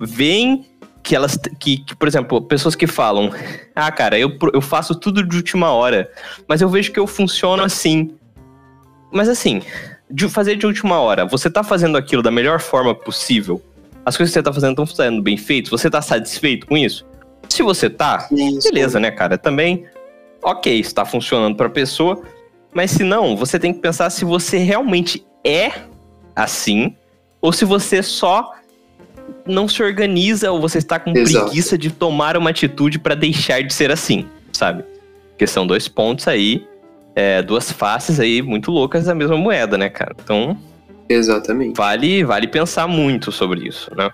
[0.00, 0.66] veem
[1.02, 3.30] que elas, que, que, por exemplo, pessoas que falam,
[3.74, 6.10] ah, cara, eu, eu faço tudo de última hora,
[6.46, 8.14] mas eu vejo que eu funciono assim.
[9.10, 9.62] Mas assim,
[10.10, 13.60] de fazer de última hora, você tá fazendo aquilo da melhor forma possível,
[14.04, 17.06] as coisas que você tá fazendo estão sendo bem feitas, você tá satisfeito com isso?
[17.48, 18.68] Se você tá, isso.
[18.68, 19.36] beleza, né, cara?
[19.36, 19.84] Também,
[20.42, 22.22] ok, está funcionando pra pessoa,
[22.72, 25.72] mas se não, você tem que pensar se você realmente é
[26.34, 26.96] assim,
[27.40, 28.52] ou se você só
[29.46, 31.46] não se organiza ou você está com Exato.
[31.46, 34.84] preguiça de tomar uma atitude para deixar de ser assim, sabe?
[35.30, 36.66] Porque são dois pontos aí,
[37.14, 40.14] é, duas faces aí muito loucas da mesma moeda, né, cara?
[40.22, 40.56] Então.
[41.08, 41.76] Exatamente.
[41.76, 44.10] Vale, vale pensar muito sobre isso, né?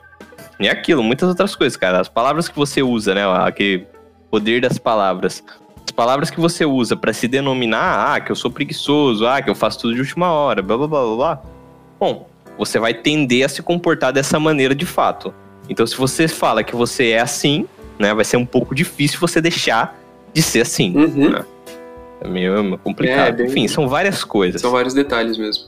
[0.61, 2.01] E é aquilo, muitas outras coisas, cara.
[2.01, 3.23] As palavras que você usa, né?
[3.45, 3.87] Aquele
[4.31, 5.43] poder das palavras.
[5.85, 9.49] As palavras que você usa para se denominar, ah, que eu sou preguiçoso, ah, que
[9.49, 11.43] eu faço tudo de última hora, blá blá blá blá blá.
[11.99, 12.29] Bom,
[12.59, 15.33] você vai tender a se comportar dessa maneira de fato.
[15.69, 17.67] Então, se você fala que você é assim,
[17.99, 19.99] né, vai ser um pouco difícil você deixar
[20.33, 20.95] de ser assim.
[20.97, 21.31] Uhum.
[21.31, 21.45] Né?
[22.21, 23.29] É meio complicado.
[23.29, 23.47] É, bem...
[23.47, 24.61] Enfim, são várias coisas.
[24.61, 25.65] São vários detalhes mesmo.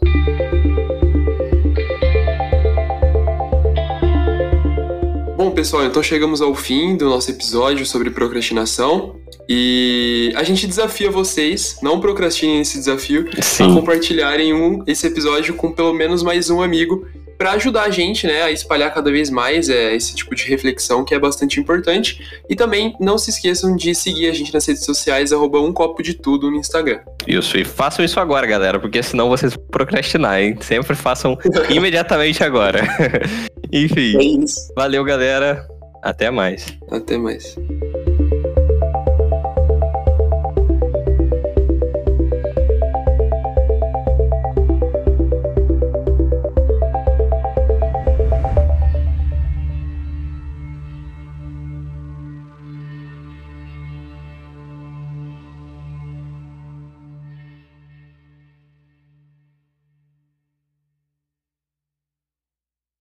[5.36, 9.16] Bom, pessoal, então chegamos ao fim do nosso episódio sobre procrastinação.
[9.52, 13.72] E a gente desafia vocês, não procrastinem esse desafio, Sim.
[13.72, 17.04] a compartilharem um, esse episódio com pelo menos mais um amigo
[17.36, 21.04] para ajudar a gente, né, a espalhar cada vez mais é, esse tipo de reflexão
[21.04, 22.20] que é bastante importante.
[22.48, 26.00] E também não se esqueçam de seguir a gente nas redes sociais, arroba um copo
[26.00, 27.00] de tudo no Instagram.
[27.26, 30.56] Isso, e façam isso agora, galera, porque senão vocês vão procrastinar, hein?
[30.60, 31.36] Sempre façam
[31.68, 32.82] imediatamente agora.
[33.72, 34.44] Enfim.
[34.44, 34.44] É.
[34.76, 35.66] Valeu, galera.
[36.02, 36.66] Até mais.
[36.88, 37.56] Até mais.